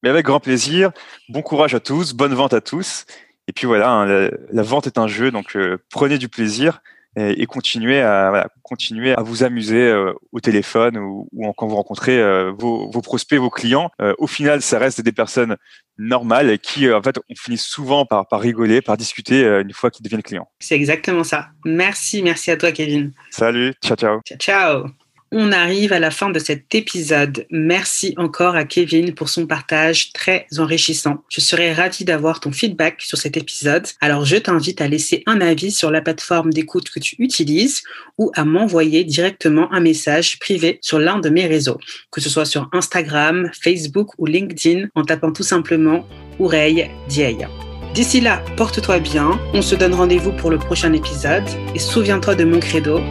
Mais 0.01 0.10
avec 0.10 0.25
grand 0.25 0.39
plaisir. 0.39 0.91
Bon 1.27 1.41
courage 1.41 1.75
à 1.75 1.81
tous, 1.81 2.13
bonne 2.13 2.34
vente 2.34 2.53
à 2.53 2.62
tous. 2.62 3.05
Et 3.49 3.51
puis 3.51 3.67
voilà, 3.67 3.89
hein, 3.89 4.29
la, 4.49 4.63
vente 4.63 4.88
est 4.88 4.97
un 4.97 5.08
jeu, 5.08 5.29
donc 5.29 5.58
euh, 5.58 5.77
prenez 5.89 6.17
du 6.17 6.29
plaisir 6.29 6.81
et, 7.15 7.45
continuer 7.45 8.01
à 8.01 8.30
voilà, 8.30 8.47
continuer 8.62 9.13
à 9.13 9.21
vous 9.21 9.43
amuser 9.43 9.82
euh, 9.82 10.13
au 10.32 10.39
téléphone 10.39 10.97
ou, 10.97 11.28
ou, 11.32 11.51
quand 11.54 11.67
vous 11.67 11.75
rencontrez 11.75 12.19
euh, 12.19 12.51
vos, 12.58 12.89
vos, 12.89 13.01
prospects, 13.01 13.39
vos 13.39 13.49
clients. 13.49 13.89
Euh, 14.01 14.13
au 14.17 14.28
final, 14.28 14.62
ça 14.62 14.80
reste 14.80 15.01
des 15.01 15.12
personnes 15.12 15.56
normales 15.97 16.60
qui, 16.60 16.91
en 16.91 17.01
fait, 17.01 17.17
on 17.17 17.36
finit 17.36 17.58
souvent 17.58 18.06
par, 18.06 18.28
par 18.28 18.41
rigoler, 18.41 18.82
par 18.82 18.97
discuter 18.97 19.43
une 19.45 19.73
fois 19.73 19.91
qu'ils 19.91 20.04
deviennent 20.04 20.23
clients. 20.23 20.49
C'est 20.60 20.75
exactement 20.75 21.23
ça. 21.23 21.47
Merci, 21.63 22.21
merci 22.21 22.51
à 22.51 22.58
toi, 22.58 22.71
Kevin. 22.71 23.13
Salut, 23.30 23.73
ciao, 23.84 23.95
ciao. 23.95 24.19
Ciao, 24.25 24.38
ciao. 24.38 25.05
On 25.38 25.52
arrive 25.52 25.91
à 25.91 26.00
la 26.00 26.12
fin 26.12 26.30
de 26.30 26.39
cet 26.39 26.74
épisode. 26.74 27.45
Merci 27.52 28.13
encore 28.15 28.56
à 28.56 28.63
Kevin 28.63 29.13
pour 29.13 29.28
son 29.28 29.45
partage 29.45 30.13
très 30.13 30.48
enrichissant. 30.60 31.26
Je 31.28 31.41
serais 31.41 31.74
ravie 31.74 32.06
d'avoir 32.06 32.39
ton 32.39 32.54
feedback 32.54 33.02
sur 33.02 33.17
cet 33.17 33.36
épisode. 33.36 33.86
Alors 34.00 34.24
je 34.24 34.38
t'invite 34.38 34.80
à 34.80 34.88
laisser 34.88 35.24
un 35.26 35.41
avis 35.41 35.71
sur 35.71 35.91
la 35.91 36.00
plateforme 36.00 36.54
d'écoute 36.54 36.89
que 36.89 37.02
tu 37.02 37.17
utilises 37.19 37.84
ou 38.17 38.32
à 38.34 38.45
m'envoyer 38.45 39.04
directement 39.04 39.69
un 39.74 39.82
message 39.82 40.39
privé 40.39 40.80
sur 40.82 41.00
l'un 41.00 41.19
de 41.19 41.28
mes 41.28 41.48
réseaux, 41.48 41.80
que 42.12 42.21
ce 42.21 42.30
soit 42.30 42.45
sur 42.45 42.69
Instagram, 42.71 43.52
Facebook 43.62 44.12
ou 44.17 44.28
LinkedIn 44.28 44.88
en 44.95 45.04
tapant 45.04 45.34
tout 45.34 45.43
simplement 45.43 46.08
Oreille 46.39 46.89
Dieille. 47.10 47.45
D'ici 47.93 48.21
là, 48.21 48.41
porte-toi 48.56 49.00
bien, 49.00 49.38
on 49.54 49.62
se 49.62 49.76
donne 49.76 49.95
rendez-vous 49.95 50.32
pour 50.32 50.50
le 50.50 50.60
prochain 50.60 50.93
épisode 50.93 51.43
et 51.76 51.80
souviens-toi 51.80 52.36
de 52.36 52.45
mon 52.45 52.62
credo, 52.62 53.02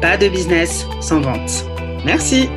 pas 0.00 0.16
de 0.16 0.28
business 0.28 0.86
sans 1.00 1.20
vente. 1.20 1.64
Merci. 2.04 2.48